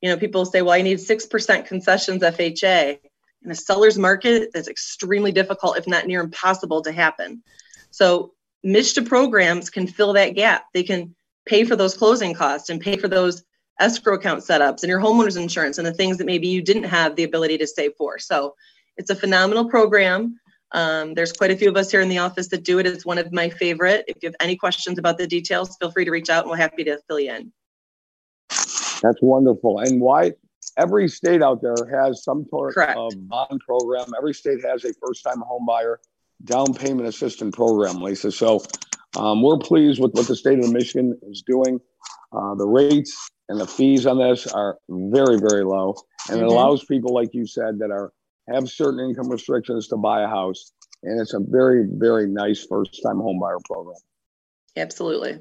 You 0.00 0.10
know, 0.10 0.16
people 0.16 0.44
say, 0.44 0.62
well, 0.62 0.74
I 0.74 0.82
need 0.82 0.98
6% 0.98 1.66
concessions 1.66 2.22
FHA. 2.22 2.98
In 3.44 3.50
a 3.50 3.54
seller's 3.54 3.98
market, 3.98 4.50
that's 4.52 4.68
extremely 4.68 5.32
difficult, 5.32 5.76
if 5.76 5.86
not 5.86 6.06
near 6.06 6.20
impossible 6.20 6.82
to 6.82 6.92
happen. 6.92 7.42
So 7.92 8.32
MSHDA 8.66 9.06
programs 9.06 9.70
can 9.70 9.86
fill 9.86 10.12
that 10.14 10.30
gap. 10.30 10.64
They 10.74 10.82
can 10.82 11.14
pay 11.46 11.64
for 11.64 11.76
those 11.76 11.94
closing 11.94 12.34
costs 12.34 12.68
and 12.68 12.80
pay 12.80 12.96
for 12.96 13.08
those 13.08 13.44
escrow 13.80 14.14
account 14.14 14.42
setups 14.42 14.82
and 14.82 14.88
your 14.88 15.00
homeowner's 15.00 15.36
insurance 15.36 15.78
and 15.78 15.86
the 15.86 15.94
things 15.94 16.18
that 16.18 16.24
maybe 16.24 16.48
you 16.48 16.62
didn't 16.62 16.84
have 16.84 17.16
the 17.16 17.24
ability 17.24 17.58
to 17.58 17.66
save 17.66 17.92
for. 17.96 18.18
So 18.18 18.54
it's 18.96 19.10
a 19.10 19.14
phenomenal 19.14 19.68
program. 19.68 20.38
Um, 20.72 21.14
there's 21.14 21.32
quite 21.32 21.50
a 21.50 21.56
few 21.56 21.68
of 21.68 21.76
us 21.76 21.90
here 21.90 22.00
in 22.00 22.08
the 22.08 22.18
office 22.18 22.48
that 22.48 22.64
do 22.64 22.78
it. 22.78 22.86
It's 22.86 23.04
one 23.04 23.18
of 23.18 23.32
my 23.32 23.50
favorite. 23.50 24.04
If 24.08 24.22
you 24.22 24.28
have 24.28 24.36
any 24.40 24.56
questions 24.56 24.98
about 24.98 25.18
the 25.18 25.26
details, 25.26 25.76
feel 25.78 25.90
free 25.90 26.04
to 26.04 26.10
reach 26.10 26.30
out 26.30 26.44
and 26.44 26.50
we're 26.50 26.56
happy 26.56 26.84
to 26.84 26.98
fill 27.08 27.20
you 27.20 27.32
in. 27.32 27.52
That's 29.02 29.20
wonderful. 29.20 29.80
And 29.80 30.00
why 30.00 30.32
every 30.78 31.08
state 31.08 31.42
out 31.42 31.60
there 31.60 31.74
has 31.90 32.24
some 32.24 32.46
sort 32.48 32.74
Correct. 32.74 32.96
of 32.96 33.12
bond 33.28 33.60
program. 33.66 34.12
Every 34.16 34.32
state 34.32 34.64
has 34.64 34.84
a 34.84 34.92
first 35.04 35.24
time 35.24 35.40
home 35.40 35.66
buyer 35.66 36.00
down 36.44 36.74
payment 36.74 37.08
assistance 37.08 37.54
program, 37.54 38.00
Lisa. 38.00 38.32
So 38.32 38.62
um, 39.16 39.42
we're 39.42 39.58
pleased 39.58 40.00
with 40.00 40.12
what 40.12 40.26
the 40.26 40.36
state 40.36 40.58
of 40.58 40.72
Michigan 40.72 41.18
is 41.30 41.42
doing. 41.46 41.80
Uh, 42.32 42.54
the 42.54 42.66
rates 42.66 43.30
and 43.48 43.60
the 43.60 43.66
fees 43.66 44.06
on 44.06 44.18
this 44.18 44.46
are 44.46 44.78
very, 44.88 45.38
very 45.38 45.64
low. 45.64 45.94
And 46.28 46.38
mm-hmm. 46.38 46.46
it 46.46 46.52
allows 46.52 46.84
people, 46.84 47.14
like 47.14 47.34
you 47.34 47.46
said, 47.46 47.78
that 47.80 47.90
are 47.90 48.12
have 48.48 48.68
certain 48.68 49.00
income 49.00 49.28
restrictions 49.28 49.88
to 49.88 49.96
buy 49.96 50.22
a 50.22 50.28
house. 50.28 50.72
And 51.02 51.20
it's 51.20 51.34
a 51.34 51.40
very, 51.40 51.86
very 51.88 52.26
nice 52.26 52.66
first 52.68 53.00
time 53.04 53.18
home 53.18 53.38
buyer 53.40 53.58
program. 53.64 53.98
Absolutely. 54.76 55.38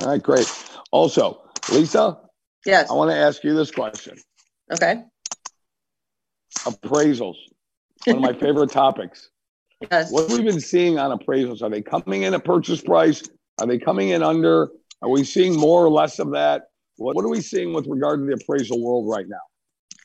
All 0.00 0.08
right, 0.08 0.22
great. 0.22 0.50
Also, 0.90 1.42
Lisa, 1.72 2.18
yes, 2.66 2.90
I 2.90 2.94
want 2.94 3.10
to 3.10 3.16
ask 3.16 3.42
you 3.44 3.54
this 3.54 3.70
question. 3.70 4.18
Okay. 4.72 5.02
Appraisals, 6.58 7.36
one 8.04 8.16
of 8.16 8.22
my 8.22 8.32
favorite 8.32 8.70
topics. 8.70 9.30
Yes. 9.90 10.12
What 10.12 10.28
have 10.28 10.38
we 10.38 10.44
been 10.44 10.60
seeing 10.60 10.98
on 10.98 11.16
appraisals? 11.16 11.62
Are 11.62 11.70
they 11.70 11.82
coming 11.82 12.24
in 12.24 12.34
at 12.34 12.44
purchase 12.44 12.80
price? 12.80 13.22
Are 13.60 13.66
they 13.66 13.78
coming 13.78 14.10
in 14.10 14.22
under? 14.22 14.70
Are 15.02 15.08
we 15.08 15.24
seeing 15.24 15.58
more 15.58 15.84
or 15.84 15.90
less 15.90 16.18
of 16.18 16.32
that? 16.32 16.64
What, 16.96 17.16
what 17.16 17.24
are 17.24 17.28
we 17.28 17.40
seeing 17.40 17.72
with 17.72 17.86
regard 17.86 18.20
to 18.20 18.26
the 18.26 18.34
appraisal 18.34 18.82
world 18.82 19.08
right 19.08 19.26
now? 19.26 19.40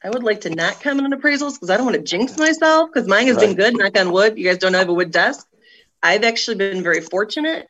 I 0.03 0.09
would 0.09 0.23
like 0.23 0.41
to 0.41 0.49
not 0.49 0.81
comment 0.81 1.11
on 1.11 1.19
appraisals 1.19 1.53
because 1.53 1.69
I 1.69 1.77
don't 1.77 1.85
want 1.85 1.97
to 1.97 2.03
jinx 2.03 2.37
myself 2.37 2.89
because 2.93 3.07
mine 3.07 3.27
has 3.27 3.37
right. 3.37 3.47
been 3.47 3.55
good, 3.55 3.77
knock 3.77 3.99
on 3.99 4.11
wood. 4.11 4.37
You 4.37 4.45
guys 4.45 4.59
don't 4.59 4.73
have 4.73 4.87
a 4.87 4.93
wood 4.93 5.11
desk. 5.11 5.47
I've 6.03 6.23
actually 6.23 6.57
been 6.57 6.83
very 6.83 7.01
fortunate 7.01 7.67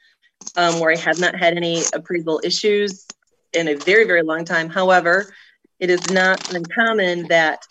um, 0.58 0.80
where 0.80 0.92
I 0.92 0.98
have 0.98 1.20
not 1.20 1.36
had 1.36 1.56
any 1.56 1.84
appraisal 1.94 2.42
issues 2.44 3.08
in 3.54 3.70
a 3.70 3.76
very, 3.76 4.06
very 4.06 4.22
long 4.22 4.44
time. 4.46 4.70
However, 4.70 5.34
it 5.80 5.90
is 5.90 6.10
not 6.12 6.54
uncommon 6.54 7.28
that 7.30 7.64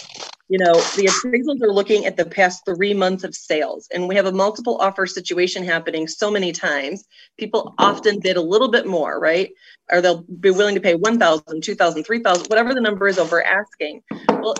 you 0.48 0.58
know 0.58 0.72
the 0.72 1.06
appraisals 1.06 1.62
are 1.62 1.72
looking 1.72 2.04
at 2.04 2.16
the 2.16 2.24
past 2.24 2.64
three 2.64 2.92
months 2.92 3.24
of 3.24 3.34
sales. 3.34 3.88
And 3.92 4.08
we 4.08 4.16
have 4.16 4.26
a 4.26 4.32
multiple 4.32 4.76
offer 4.78 5.06
situation 5.06 5.64
happening 5.64 6.06
so 6.06 6.30
many 6.30 6.52
times. 6.52 7.04
People 7.38 7.74
often 7.78 8.20
bid 8.20 8.36
a 8.36 8.42
little 8.42 8.70
bit 8.70 8.86
more 8.86 9.18
right? 9.18 9.50
Or 9.90 10.00
they'll 10.00 10.22
be 10.22 10.50
willing 10.50 10.74
to 10.74 10.80
pay 10.80 10.94
1000 10.94 11.62
2000 11.62 12.04
3000 12.04 12.46
whatever 12.48 12.74
the 12.74 12.80
number 12.80 13.08
is 13.08 13.18
over 13.18 13.42
asking. 13.42 14.02
Well 14.28 14.54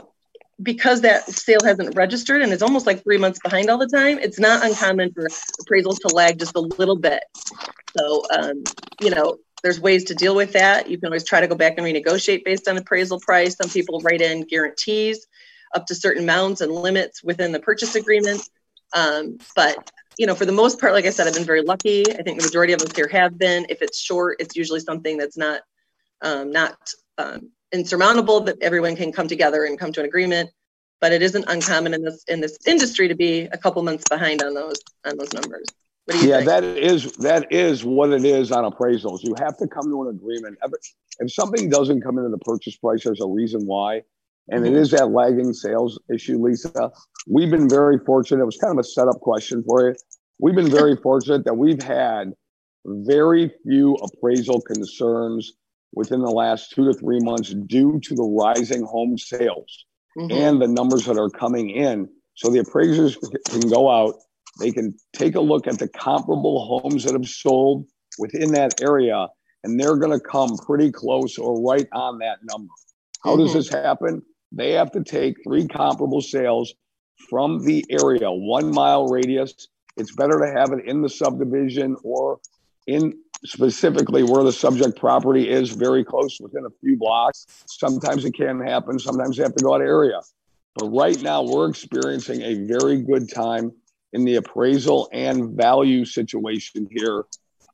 because 0.62 1.00
that 1.00 1.24
sale 1.28 1.58
hasn't 1.64 1.96
registered 1.96 2.40
and 2.40 2.52
it's 2.52 2.62
almost 2.62 2.86
like 2.86 3.02
three 3.02 3.18
months 3.18 3.40
behind 3.42 3.68
all 3.68 3.76
the 3.76 3.88
time 3.88 4.20
it's 4.20 4.38
not 4.38 4.64
uncommon 4.64 5.12
for 5.12 5.26
appraisals 5.60 5.98
to 5.98 6.14
lag 6.14 6.38
just 6.38 6.54
a 6.54 6.60
little 6.60 6.96
bit. 6.96 7.24
So 7.98 8.22
um, 8.32 8.62
you 9.00 9.10
know 9.10 9.36
there's 9.62 9.80
ways 9.80 10.04
to 10.04 10.14
deal 10.14 10.34
with 10.34 10.52
that. 10.52 10.90
You 10.90 10.98
can 10.98 11.06
always 11.06 11.24
try 11.24 11.40
to 11.40 11.46
go 11.46 11.54
back 11.54 11.78
and 11.78 11.86
renegotiate 11.86 12.44
based 12.44 12.68
on 12.68 12.76
appraisal 12.76 13.18
price. 13.18 13.56
Some 13.56 13.70
people 13.70 14.00
write 14.00 14.20
in 14.20 14.42
guarantees 14.42 15.26
up 15.74 15.86
to 15.86 15.94
certain 15.94 16.22
amounts 16.22 16.60
and 16.60 16.72
limits 16.72 17.22
within 17.22 17.52
the 17.52 17.60
purchase 17.60 17.94
agreement. 17.94 18.48
Um, 18.94 19.38
but 19.56 19.90
you 20.18 20.26
know, 20.26 20.34
for 20.34 20.46
the 20.46 20.52
most 20.52 20.80
part, 20.80 20.92
like 20.92 21.06
I 21.06 21.10
said, 21.10 21.26
I've 21.26 21.34
been 21.34 21.44
very 21.44 21.62
lucky. 21.62 22.04
I 22.12 22.22
think 22.22 22.38
the 22.38 22.46
majority 22.46 22.72
of 22.72 22.80
us 22.80 22.94
here 22.94 23.08
have 23.08 23.38
been. 23.38 23.66
If 23.68 23.82
it's 23.82 23.98
short, 23.98 24.36
it's 24.38 24.56
usually 24.56 24.80
something 24.80 25.16
that's 25.16 25.36
not 25.36 25.62
um, 26.22 26.52
not 26.52 26.78
um, 27.18 27.50
insurmountable 27.72 28.40
that 28.42 28.62
everyone 28.62 28.96
can 28.96 29.12
come 29.12 29.28
together 29.28 29.64
and 29.64 29.78
come 29.78 29.92
to 29.92 30.00
an 30.00 30.06
agreement. 30.06 30.50
But 31.00 31.12
it 31.12 31.22
isn't 31.22 31.44
uncommon 31.48 31.94
in 31.94 32.02
this 32.02 32.24
in 32.28 32.40
this 32.40 32.58
industry 32.66 33.08
to 33.08 33.14
be 33.14 33.42
a 33.52 33.58
couple 33.58 33.82
months 33.82 34.04
behind 34.08 34.42
on 34.42 34.54
those 34.54 34.78
on 35.04 35.18
those 35.18 35.32
numbers. 35.32 35.66
yeah, 36.08 36.36
think? 36.36 36.48
that 36.48 36.64
is 36.64 37.12
that 37.16 37.52
is 37.52 37.84
what 37.84 38.10
it 38.12 38.24
is 38.24 38.52
on 38.52 38.70
appraisals. 38.70 39.22
You 39.22 39.34
have 39.38 39.56
to 39.58 39.66
come 39.66 39.90
to 39.90 40.02
an 40.02 40.14
agreement. 40.14 40.58
If 41.18 41.32
something 41.32 41.68
doesn't 41.68 42.02
come 42.02 42.18
into 42.18 42.30
the 42.30 42.38
purchase 42.38 42.76
price, 42.76 43.04
there's 43.04 43.20
a 43.20 43.26
reason 43.26 43.66
why. 43.66 44.02
And 44.50 44.66
it 44.66 44.74
is 44.74 44.90
that 44.90 45.10
lagging 45.10 45.52
sales 45.54 45.98
issue, 46.12 46.38
Lisa. 46.38 46.90
We've 47.26 47.50
been 47.50 47.68
very 47.68 47.98
fortunate. 48.04 48.42
It 48.42 48.46
was 48.46 48.58
kind 48.58 48.72
of 48.72 48.78
a 48.78 48.84
setup 48.84 49.20
question 49.20 49.64
for 49.66 49.88
you. 49.88 49.94
We've 50.38 50.54
been 50.54 50.70
very 50.70 50.96
fortunate 51.02 51.44
that 51.44 51.56
we've 51.56 51.82
had 51.82 52.32
very 52.84 53.50
few 53.64 53.94
appraisal 53.94 54.60
concerns 54.60 55.54
within 55.94 56.20
the 56.20 56.30
last 56.30 56.70
two 56.70 56.84
to 56.84 56.92
three 56.92 57.20
months 57.20 57.54
due 57.66 58.00
to 58.00 58.14
the 58.14 58.22
rising 58.22 58.84
home 58.84 59.16
sales 59.16 59.86
mm-hmm. 60.18 60.30
and 60.30 60.60
the 60.60 60.68
numbers 60.68 61.06
that 61.06 61.18
are 61.18 61.30
coming 61.30 61.70
in. 61.70 62.08
So 62.34 62.50
the 62.50 62.58
appraisers 62.58 63.16
can 63.48 63.60
go 63.70 63.90
out, 63.90 64.16
they 64.60 64.72
can 64.72 64.94
take 65.12 65.36
a 65.36 65.40
look 65.40 65.66
at 65.66 65.78
the 65.78 65.88
comparable 65.88 66.66
homes 66.66 67.04
that 67.04 67.12
have 67.12 67.28
sold 67.28 67.86
within 68.18 68.52
that 68.52 68.80
area, 68.82 69.28
and 69.62 69.78
they're 69.78 69.96
going 69.96 70.18
to 70.18 70.24
come 70.24 70.56
pretty 70.58 70.90
close 70.90 71.38
or 71.38 71.62
right 71.62 71.86
on 71.92 72.18
that 72.18 72.38
number. 72.42 72.72
How 73.22 73.32
mm-hmm. 73.32 73.44
does 73.44 73.54
this 73.54 73.68
happen? 73.68 74.22
They 74.54 74.72
have 74.72 74.92
to 74.92 75.02
take 75.02 75.42
three 75.42 75.66
comparable 75.66 76.20
sales 76.20 76.74
from 77.28 77.64
the 77.64 77.84
area, 77.90 78.30
one 78.30 78.70
mile 78.70 79.06
radius. 79.06 79.68
It's 79.96 80.14
better 80.14 80.38
to 80.40 80.58
have 80.58 80.72
it 80.72 80.86
in 80.86 81.02
the 81.02 81.08
subdivision 81.08 81.96
or 82.02 82.40
in 82.86 83.14
specifically 83.44 84.22
where 84.22 84.42
the 84.42 84.52
subject 84.52 84.98
property 84.98 85.48
is 85.48 85.70
very 85.70 86.04
close 86.04 86.38
within 86.40 86.64
a 86.64 86.70
few 86.80 86.96
blocks. 86.96 87.46
Sometimes 87.66 88.24
it 88.24 88.32
can 88.32 88.60
happen, 88.60 88.98
sometimes 88.98 89.36
you 89.36 89.42
have 89.42 89.54
to 89.54 89.64
go 89.64 89.74
out 89.74 89.80
of 89.80 89.86
area. 89.86 90.20
But 90.76 90.88
right 90.88 91.20
now, 91.22 91.42
we're 91.42 91.68
experiencing 91.68 92.42
a 92.42 92.66
very 92.66 93.00
good 93.00 93.32
time 93.32 93.72
in 94.12 94.24
the 94.24 94.36
appraisal 94.36 95.08
and 95.12 95.56
value 95.56 96.04
situation 96.04 96.88
here 96.90 97.24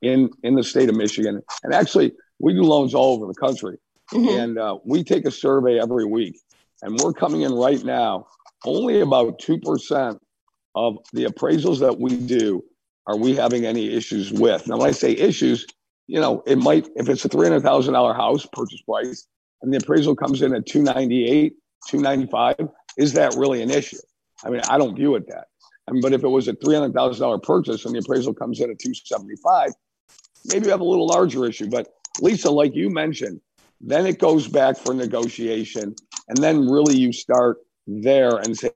in, 0.01 0.29
in 0.43 0.55
the 0.55 0.63
state 0.63 0.89
of 0.89 0.95
Michigan. 0.95 1.41
And 1.63 1.73
actually, 1.73 2.13
we 2.39 2.53
do 2.53 2.61
loans 2.61 2.93
all 2.93 3.15
over 3.15 3.27
the 3.27 3.39
country. 3.39 3.77
Mm-hmm. 4.11 4.39
And 4.39 4.59
uh, 4.59 4.77
we 4.83 5.03
take 5.03 5.25
a 5.25 5.31
survey 5.31 5.79
every 5.79 6.05
week. 6.05 6.37
And 6.81 6.99
we're 6.99 7.13
coming 7.13 7.41
in 7.41 7.53
right 7.53 7.83
now, 7.83 8.27
only 8.65 9.01
about 9.01 9.39
2% 9.39 10.19
of 10.75 10.97
the 11.13 11.25
appraisals 11.25 11.79
that 11.79 11.99
we 11.99 12.17
do 12.17 12.63
are 13.07 13.17
we 13.17 13.35
having 13.35 13.65
any 13.65 13.93
issues 13.93 14.31
with? 14.31 14.67
Now, 14.67 14.77
when 14.77 14.89
I 14.89 14.91
say 14.91 15.11
issues, 15.11 15.65
you 16.07 16.19
know, 16.19 16.43
it 16.45 16.57
might, 16.57 16.87
if 16.95 17.09
it's 17.09 17.25
a 17.25 17.29
$300,000 17.29 18.15
house 18.15 18.45
purchase 18.51 18.81
price 18.81 19.27
and 19.61 19.73
the 19.73 19.77
appraisal 19.77 20.15
comes 20.15 20.41
in 20.41 20.53
at 20.53 20.65
298, 20.65 21.53
295, 21.87 22.69
is 22.97 23.13
that 23.13 23.35
really 23.35 23.61
an 23.61 23.71
issue? 23.71 23.97
I 24.43 24.49
mean, 24.49 24.61
I 24.69 24.77
don't 24.77 24.95
view 24.95 25.15
it 25.15 25.27
that. 25.27 25.47
I 25.87 25.91
mean, 25.91 26.01
but 26.01 26.13
if 26.13 26.23
it 26.23 26.27
was 26.27 26.47
a 26.47 26.53
$300,000 26.53 27.43
purchase 27.43 27.85
and 27.85 27.95
the 27.95 27.99
appraisal 27.99 28.33
comes 28.33 28.59
in 28.59 28.69
at 28.69 28.79
275, 28.79 29.71
maybe 30.45 30.65
you 30.65 30.71
have 30.71 30.81
a 30.81 30.85
little 30.85 31.07
larger 31.07 31.45
issue. 31.45 31.69
But 31.69 31.87
Lisa, 32.19 32.51
like 32.51 32.75
you 32.75 32.89
mentioned, 32.89 33.41
then 33.79 34.05
it 34.05 34.19
goes 34.19 34.47
back 34.47 34.77
for 34.77 34.93
negotiation. 34.93 35.95
And 36.31 36.41
then 36.41 36.69
really 36.69 36.97
you 36.97 37.11
start 37.11 37.57
there 37.85 38.37
and 38.37 38.57
say, 38.57 38.71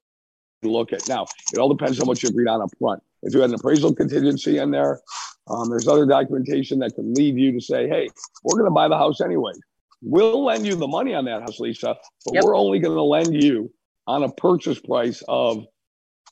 look 0.62 0.92
at 0.92 1.08
now, 1.08 1.26
it 1.54 1.58
all 1.58 1.74
depends 1.74 2.02
on 2.02 2.08
what 2.08 2.22
you 2.22 2.28
agreed 2.28 2.50
on 2.50 2.62
up 2.62 2.70
front. 2.78 3.02
If 3.24 3.34
you 3.34 3.40
had 3.40 3.50
an 3.50 3.56
appraisal 3.56 3.96
contingency 3.96 4.58
in 4.58 4.72
there, 4.72 5.00
um, 5.48 5.70
there's 5.70 5.88
other 5.88 6.06
documentation 6.06 6.80
that 6.80 6.96
can 6.96 7.14
lead 7.14 7.38
you 7.38 7.54
to 7.54 7.62
say, 7.62 7.88
hey, 7.88 8.10
we're 8.44 8.58
going 8.58 8.70
to 8.70 8.74
buy 8.74 8.90
the 8.90 8.98
house 8.98 9.22
anyway. 9.22 9.54
We'll 10.02 10.44
lend 10.44 10.68
you 10.68 10.76
the 10.76 10.88
money 10.88 11.16
on 11.16 11.24
that 11.26 11.44
house, 11.44 11.62
Lisa, 11.62 11.96
but 12.26 12.34
yep. 12.34 12.44
we're 12.44 12.58
only 12.58 12.80
going 12.80 12.96
to 12.96 13.02
lend 13.02 13.42
you 13.42 13.72
on 14.06 14.24
a 14.24 14.30
purchase 14.30 14.80
price 14.80 15.24
of 15.30 15.66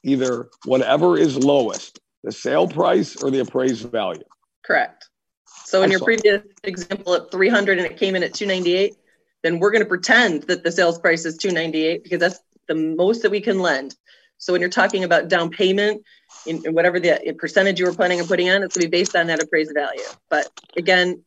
either 0.03 0.49
whatever 0.65 1.17
is 1.17 1.38
lowest, 1.38 2.01
the 2.25 2.33
sale 2.33 2.67
price 2.67 3.15
or 3.23 3.31
the 3.31 3.39
appraised 3.39 3.89
value. 3.89 4.23
Correct. 4.65 5.07
So 5.45 5.83
in 5.83 5.89
your 5.89 6.01
previous 6.01 6.43
example 6.65 7.13
at 7.13 7.31
300 7.31 7.77
and 7.77 7.88
it 7.88 7.97
came 7.97 8.15
in 8.15 8.23
at 8.23 8.33
298, 8.33 8.97
then 9.43 9.60
we're 9.60 9.71
going 9.71 9.84
to 9.84 9.88
pretend 9.88 10.43
that 10.43 10.63
the 10.63 10.71
sales 10.71 10.97
price 10.97 11.25
is 11.25 11.38
298 11.38 12.03
because 12.03 12.19
that's 12.19 12.39
the 12.67 12.75
most 12.75 13.21
that 13.21 13.32
we 13.32 13.41
can 13.41 13.60
lend. 13.60 13.95
So 14.38 14.51
when 14.53 14.62
you're 14.62 14.69
talking 14.69 15.03
about 15.03 15.29
down 15.29 15.51
payment, 15.51 16.03
in, 16.45 16.65
in 16.65 16.73
whatever 16.73 16.99
the 16.99 17.36
percentage 17.38 17.79
you 17.79 17.86
were 17.86 17.93
planning 17.93 18.19
on 18.19 18.27
putting 18.27 18.49
on, 18.49 18.63
it's 18.63 18.75
going 18.75 18.84
to 18.84 18.89
be 18.89 18.99
based 18.99 19.15
on 19.15 19.27
that 19.27 19.41
appraised 19.41 19.73
value. 19.73 20.01
But 20.29 20.47
again, 20.75 21.23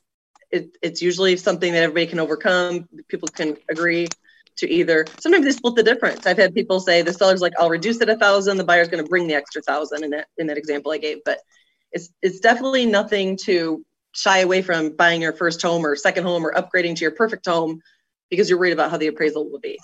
it, 0.50 0.76
it's 0.82 1.00
usually 1.00 1.36
something 1.36 1.72
that 1.72 1.82
everybody 1.82 2.06
can 2.06 2.18
overcome. 2.18 2.88
People 3.08 3.28
can 3.28 3.56
agree 3.70 4.08
to 4.58 4.70
either. 4.70 5.06
Sometimes 5.18 5.44
they 5.44 5.52
split 5.52 5.74
the 5.76 5.82
difference. 5.82 6.26
I've 6.26 6.38
had 6.38 6.54
people 6.54 6.80
say 6.80 7.02
the 7.02 7.12
seller's 7.12 7.40
like, 7.40 7.52
"I'll 7.58 7.68
reduce 7.68 8.00
it 8.00 8.08
a 8.08 8.16
thousand. 8.16 8.56
The 8.56 8.64
buyer's 8.64 8.88
going 8.88 9.02
to 9.02 9.08
bring 9.08 9.26
the 9.26 9.34
extra 9.34 9.62
thousand 9.62 10.04
in 10.04 10.10
that 10.10 10.28
in 10.38 10.46
that 10.46 10.56
example 10.56 10.92
I 10.92 10.98
gave. 10.98 11.18
But 11.24 11.40
it's 11.92 12.10
it's 12.22 12.40
definitely 12.40 12.86
nothing 12.86 13.36
to 13.44 13.84
shy 14.12 14.38
away 14.38 14.62
from 14.62 14.96
buying 14.96 15.20
your 15.20 15.32
first 15.34 15.60
home 15.60 15.84
or 15.84 15.94
second 15.94 16.24
home 16.24 16.46
or 16.46 16.54
upgrading 16.54 16.96
to 16.96 17.02
your 17.02 17.10
perfect 17.10 17.46
home 17.46 17.82
because 18.30 18.48
you're 18.48 18.58
worried 18.58 18.72
about 18.72 18.90
how 18.90 18.96
the 18.96 19.06
appraisal 19.06 19.50
will 19.50 19.60
be. 19.60 19.78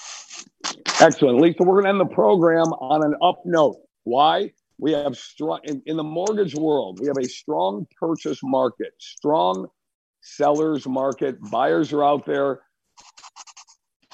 Excellent. 1.00 1.40
Lisa, 1.40 1.62
we're 1.62 1.80
going 1.80 1.84
to 1.84 1.90
end 1.90 2.00
the 2.00 2.14
program 2.14 2.66
on 2.66 3.04
an 3.04 3.14
up 3.22 3.42
note. 3.44 3.76
Why? 4.04 4.52
We 4.78 4.92
have 4.92 5.16
strong, 5.16 5.60
in, 5.64 5.82
in 5.86 5.96
the 5.96 6.02
mortgage 6.02 6.54
world, 6.54 6.98
we 7.00 7.06
have 7.06 7.18
a 7.18 7.28
strong 7.28 7.86
purchase 8.00 8.40
market, 8.42 8.92
strong 8.98 9.68
sellers 10.22 10.86
market. 10.86 11.36
Buyers 11.50 11.92
are 11.92 12.04
out 12.04 12.26
there 12.26 12.60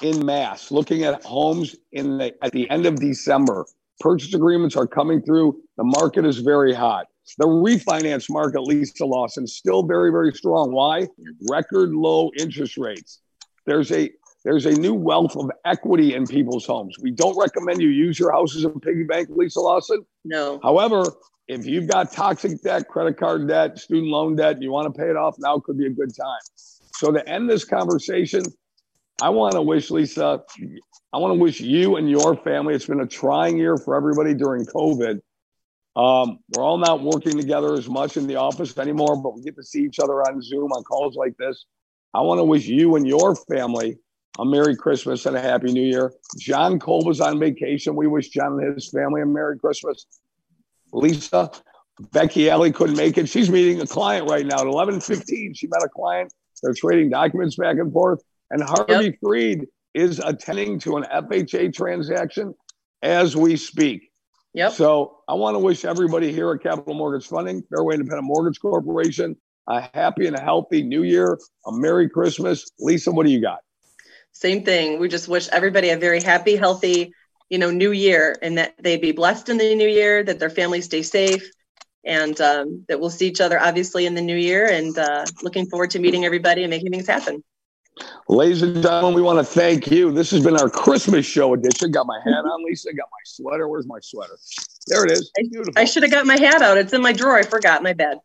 in 0.01 0.25
mass 0.25 0.71
looking 0.71 1.03
at 1.03 1.23
homes 1.23 1.75
in 1.91 2.17
the, 2.17 2.33
at 2.43 2.51
the 2.51 2.69
end 2.69 2.85
of 2.85 2.95
December. 2.97 3.65
Purchase 3.99 4.33
agreements 4.33 4.75
are 4.75 4.87
coming 4.87 5.21
through. 5.21 5.59
The 5.77 5.83
market 5.83 6.25
is 6.25 6.37
very 6.39 6.73
hot. 6.73 7.07
The 7.37 7.47
refinance 7.47 8.29
market, 8.29 8.61
Lisa 8.61 9.05
Lawson, 9.05 9.45
still 9.45 9.83
very, 9.83 10.11
very 10.11 10.31
strong. 10.33 10.71
Why? 10.71 11.07
Record 11.49 11.91
low 11.91 12.31
interest 12.37 12.77
rates. 12.77 13.19
There's 13.65 13.91
a 13.91 14.09
there's 14.43 14.65
a 14.65 14.71
new 14.71 14.93
wealth 14.93 15.35
of 15.35 15.51
equity 15.65 16.15
in 16.15 16.25
people's 16.25 16.65
homes. 16.65 16.97
We 16.99 17.11
don't 17.11 17.37
recommend 17.37 17.81
you 17.81 17.89
use 17.89 18.17
your 18.17 18.31
house 18.31 18.55
as 18.55 18.63
a 18.63 18.69
piggy 18.69 19.03
bank, 19.03 19.29
Lisa 19.31 19.59
Lawson. 19.59 20.05
No. 20.23 20.59
However, 20.63 21.03
if 21.47 21.65
you've 21.65 21.87
got 21.87 22.11
toxic 22.11 22.61
debt, 22.61 22.87
credit 22.87 23.17
card 23.17 23.47
debt, 23.47 23.79
student 23.79 24.07
loan 24.07 24.35
debt, 24.35 24.53
and 24.53 24.63
you 24.63 24.71
want 24.71 24.93
to 24.93 24.97
pay 24.97 25.09
it 25.09 25.17
off, 25.17 25.35
now 25.39 25.59
could 25.59 25.77
be 25.77 25.87
a 25.87 25.91
good 25.91 26.15
time. 26.15 26.39
So 26.95 27.11
to 27.11 27.27
end 27.27 27.49
this 27.49 27.65
conversation, 27.65 28.43
I 29.21 29.29
want 29.29 29.53
to 29.53 29.61
wish 29.61 29.91
Lisa, 29.91 30.43
I 31.11 31.17
want 31.17 31.33
to 31.33 31.39
wish 31.39 31.59
you 31.59 31.97
and 31.97 32.09
your 32.09 32.35
family. 32.37 32.75
It's 32.75 32.85
been 32.85 33.01
a 33.01 33.07
trying 33.07 33.57
year 33.57 33.77
for 33.77 33.95
everybody 33.95 34.33
during 34.33 34.65
COVID. 34.65 35.19
Um, 35.95 36.39
we're 36.55 36.63
all 36.63 36.77
not 36.77 37.01
working 37.01 37.35
together 37.35 37.73
as 37.73 37.89
much 37.89 38.15
in 38.15 38.27
the 38.27 38.37
office 38.37 38.77
anymore, 38.77 39.21
but 39.21 39.35
we 39.35 39.41
get 39.41 39.55
to 39.55 39.63
see 39.63 39.81
each 39.81 39.99
other 39.99 40.21
on 40.21 40.41
Zoom 40.41 40.71
on 40.71 40.83
calls 40.83 41.15
like 41.15 41.35
this. 41.37 41.65
I 42.13 42.21
want 42.21 42.39
to 42.39 42.43
wish 42.43 42.67
you 42.67 42.95
and 42.95 43.05
your 43.05 43.35
family 43.35 43.97
a 44.37 44.45
Merry 44.45 44.75
Christmas 44.75 45.25
and 45.25 45.35
a 45.35 45.41
Happy 45.41 45.71
New 45.71 45.83
Year. 45.83 46.13
John 46.39 46.79
Cole 46.79 47.03
was 47.05 47.19
on 47.19 47.39
vacation. 47.39 47.95
We 47.95 48.07
wish 48.07 48.29
John 48.29 48.59
and 48.59 48.75
his 48.75 48.89
family 48.89 49.21
a 49.21 49.25
Merry 49.25 49.57
Christmas. 49.57 50.05
Lisa, 50.93 51.51
Becky 52.11 52.49
Alley 52.49 52.71
couldn't 52.71 52.95
make 52.95 53.17
it. 53.17 53.27
She's 53.27 53.49
meeting 53.49 53.81
a 53.81 53.87
client 53.87 54.29
right 54.29 54.45
now 54.45 54.59
at 54.59 54.67
11:15. 54.67 55.53
She 55.55 55.67
met 55.67 55.83
a 55.83 55.89
client. 55.89 56.33
They're 56.61 56.73
trading 56.73 57.09
documents 57.09 57.55
back 57.55 57.77
and 57.77 57.91
forth. 57.91 58.21
And 58.51 58.63
Harvey 58.63 59.05
yep. 59.05 59.15
Freed 59.21 59.67
is 59.93 60.19
attending 60.19 60.79
to 60.79 60.97
an 60.97 61.03
FHA 61.03 61.73
transaction 61.73 62.53
as 63.01 63.35
we 63.35 63.55
speak. 63.55 64.11
Yep. 64.53 64.73
So 64.73 65.19
I 65.27 65.35
want 65.35 65.55
to 65.55 65.59
wish 65.59 65.85
everybody 65.85 66.31
here 66.31 66.51
at 66.51 66.61
Capital 66.61 66.95
Mortgage 66.95 67.27
Funding, 67.27 67.61
Fairway 67.69 67.95
Independent 67.95 68.25
Mortgage 68.25 68.59
Corporation, 68.59 69.35
a 69.67 69.81
happy 69.93 70.25
and 70.25 70.35
a 70.35 70.41
healthy 70.41 70.81
new 70.81 71.03
year, 71.03 71.37
a 71.67 71.71
Merry 71.71 72.09
Christmas. 72.09 72.65
Lisa, 72.79 73.11
what 73.11 73.25
do 73.25 73.31
you 73.31 73.41
got? 73.41 73.59
Same 74.39 74.63
thing. 74.63 74.99
We 74.99 75.09
just 75.09 75.27
wish 75.27 75.49
everybody 75.49 75.89
a 75.89 75.97
very 75.97 76.21
happy, 76.21 76.55
healthy, 76.55 77.13
you 77.49 77.57
know, 77.57 77.71
new 77.71 77.91
year 77.91 78.37
and 78.41 78.57
that 78.57 78.73
they 78.81 78.95
be 78.95 79.11
blessed 79.11 79.49
in 79.49 79.57
the 79.57 79.75
new 79.75 79.87
year, 79.87 80.23
that 80.23 80.39
their 80.39 80.49
families 80.49 80.85
stay 80.85 81.01
safe, 81.01 81.43
and 82.05 82.39
um, 82.39 82.85
that 82.87 83.01
we'll 83.01 83.09
see 83.09 83.27
each 83.27 83.41
other 83.41 83.59
obviously 83.59 84.05
in 84.05 84.15
the 84.15 84.21
new 84.21 84.37
year. 84.37 84.65
And 84.65 84.97
uh, 84.97 85.25
looking 85.43 85.65
forward 85.65 85.89
to 85.91 85.99
meeting 85.99 86.23
everybody 86.23 86.63
and 86.63 86.69
making 86.69 86.89
things 86.89 87.05
happen. 87.05 87.43
Ladies 88.29 88.61
and 88.61 88.81
gentlemen, 88.81 89.13
we 89.13 89.21
want 89.21 89.39
to 89.39 89.43
thank 89.43 89.91
you. 89.91 90.13
This 90.13 90.31
has 90.31 90.41
been 90.41 90.55
our 90.55 90.69
Christmas 90.69 91.25
show 91.25 91.53
edition. 91.53 91.91
Got 91.91 92.07
my 92.07 92.21
hat 92.23 92.45
on, 92.45 92.63
Lisa. 92.63 92.93
Got 92.93 93.09
my 93.11 93.23
sweater. 93.25 93.67
Where's 93.67 93.87
my 93.87 93.99
sweater? 94.01 94.37
There 94.87 95.03
it 95.03 95.11
is. 95.11 95.31
Beautiful. 95.35 95.73
I 95.75 95.83
should 95.83 96.03
have 96.03 96.11
got 96.13 96.25
my 96.25 96.37
hat 96.39 96.61
out. 96.61 96.77
It's 96.77 96.93
in 96.93 97.01
my 97.01 97.11
drawer. 97.11 97.37
I 97.37 97.43
forgot. 97.43 97.83
My 97.83 97.91
bad. 97.91 98.19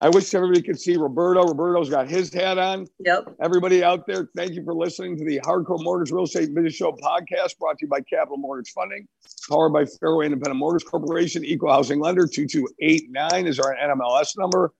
I 0.00 0.10
wish 0.10 0.34
everybody 0.34 0.62
could 0.62 0.78
see 0.78 0.96
Roberto. 0.96 1.42
Roberto's 1.44 1.88
got 1.88 2.08
his 2.08 2.32
hat 2.32 2.58
on. 2.58 2.86
Yep. 3.00 3.36
Everybody 3.40 3.82
out 3.82 4.06
there, 4.06 4.28
thank 4.36 4.52
you 4.52 4.62
for 4.62 4.74
listening 4.74 5.16
to 5.16 5.24
the 5.24 5.40
Hardcore 5.40 5.82
Mortgage 5.82 6.12
Real 6.12 6.24
Estate 6.24 6.54
Business 6.54 6.74
Show 6.74 6.92
podcast 6.92 7.58
brought 7.58 7.78
to 7.78 7.86
you 7.86 7.88
by 7.88 8.00
Capital 8.02 8.36
Mortgage 8.36 8.72
Funding, 8.72 9.08
powered 9.48 9.72
by 9.72 9.86
Fairway 9.86 10.26
Independent 10.26 10.58
Mortgage 10.58 10.86
Corporation, 10.86 11.44
Equal 11.44 11.72
Housing 11.72 11.98
Lender 11.98 12.26
2289 12.26 13.46
is 13.46 13.58
our 13.58 13.74
NMLS 13.74 14.36
number. 14.36 14.74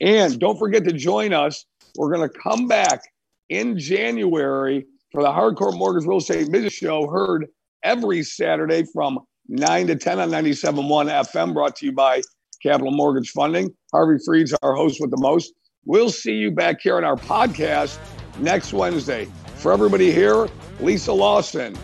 And 0.00 0.38
don't 0.38 0.58
forget 0.58 0.84
to 0.84 0.92
join 0.92 1.32
us. 1.32 1.64
We're 1.96 2.14
going 2.14 2.28
to 2.28 2.38
come 2.38 2.68
back 2.68 3.02
in 3.48 3.78
January 3.78 4.86
for 5.10 5.22
the 5.22 5.30
Hardcore 5.30 5.76
Mortgage 5.76 6.06
Real 6.06 6.18
Estate 6.18 6.50
Business 6.50 6.72
Show, 6.72 7.08
heard 7.08 7.46
every 7.82 8.22
Saturday 8.22 8.84
from 8.92 9.18
9 9.48 9.88
to 9.88 9.96
10 9.96 10.20
on 10.20 10.30
97.1 10.30 11.10
FM, 11.26 11.52
brought 11.52 11.76
to 11.76 11.86
you 11.86 11.92
by 11.92 12.22
Capital 12.64 12.92
Mortgage 12.92 13.30
Funding. 13.30 13.70
Harvey 13.92 14.16
Freed's 14.24 14.54
our 14.62 14.74
host 14.74 14.98
with 15.00 15.10
the 15.10 15.20
most. 15.20 15.52
We'll 15.84 16.10
see 16.10 16.32
you 16.32 16.50
back 16.50 16.80
here 16.80 16.96
on 16.96 17.04
our 17.04 17.16
podcast 17.16 17.98
next 18.38 18.72
Wednesday. 18.72 19.28
For 19.56 19.72
everybody 19.72 20.10
here, 20.10 20.48
Lisa 20.80 21.12
Lawson, 21.12 21.76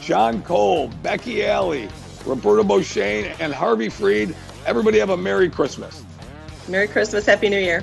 John 0.00 0.42
Cole, 0.42 0.88
Becky 1.02 1.44
Alley, 1.44 1.88
Roberto 2.24 2.62
Beauchene, 2.62 3.34
and 3.40 3.52
Harvey 3.52 3.88
Freed. 3.88 4.34
Everybody 4.64 4.98
have 4.98 5.10
a 5.10 5.16
Merry 5.16 5.50
Christmas. 5.50 6.04
Merry 6.68 6.86
Christmas. 6.86 7.26
Happy 7.26 7.48
New 7.48 7.58
Year. 7.58 7.82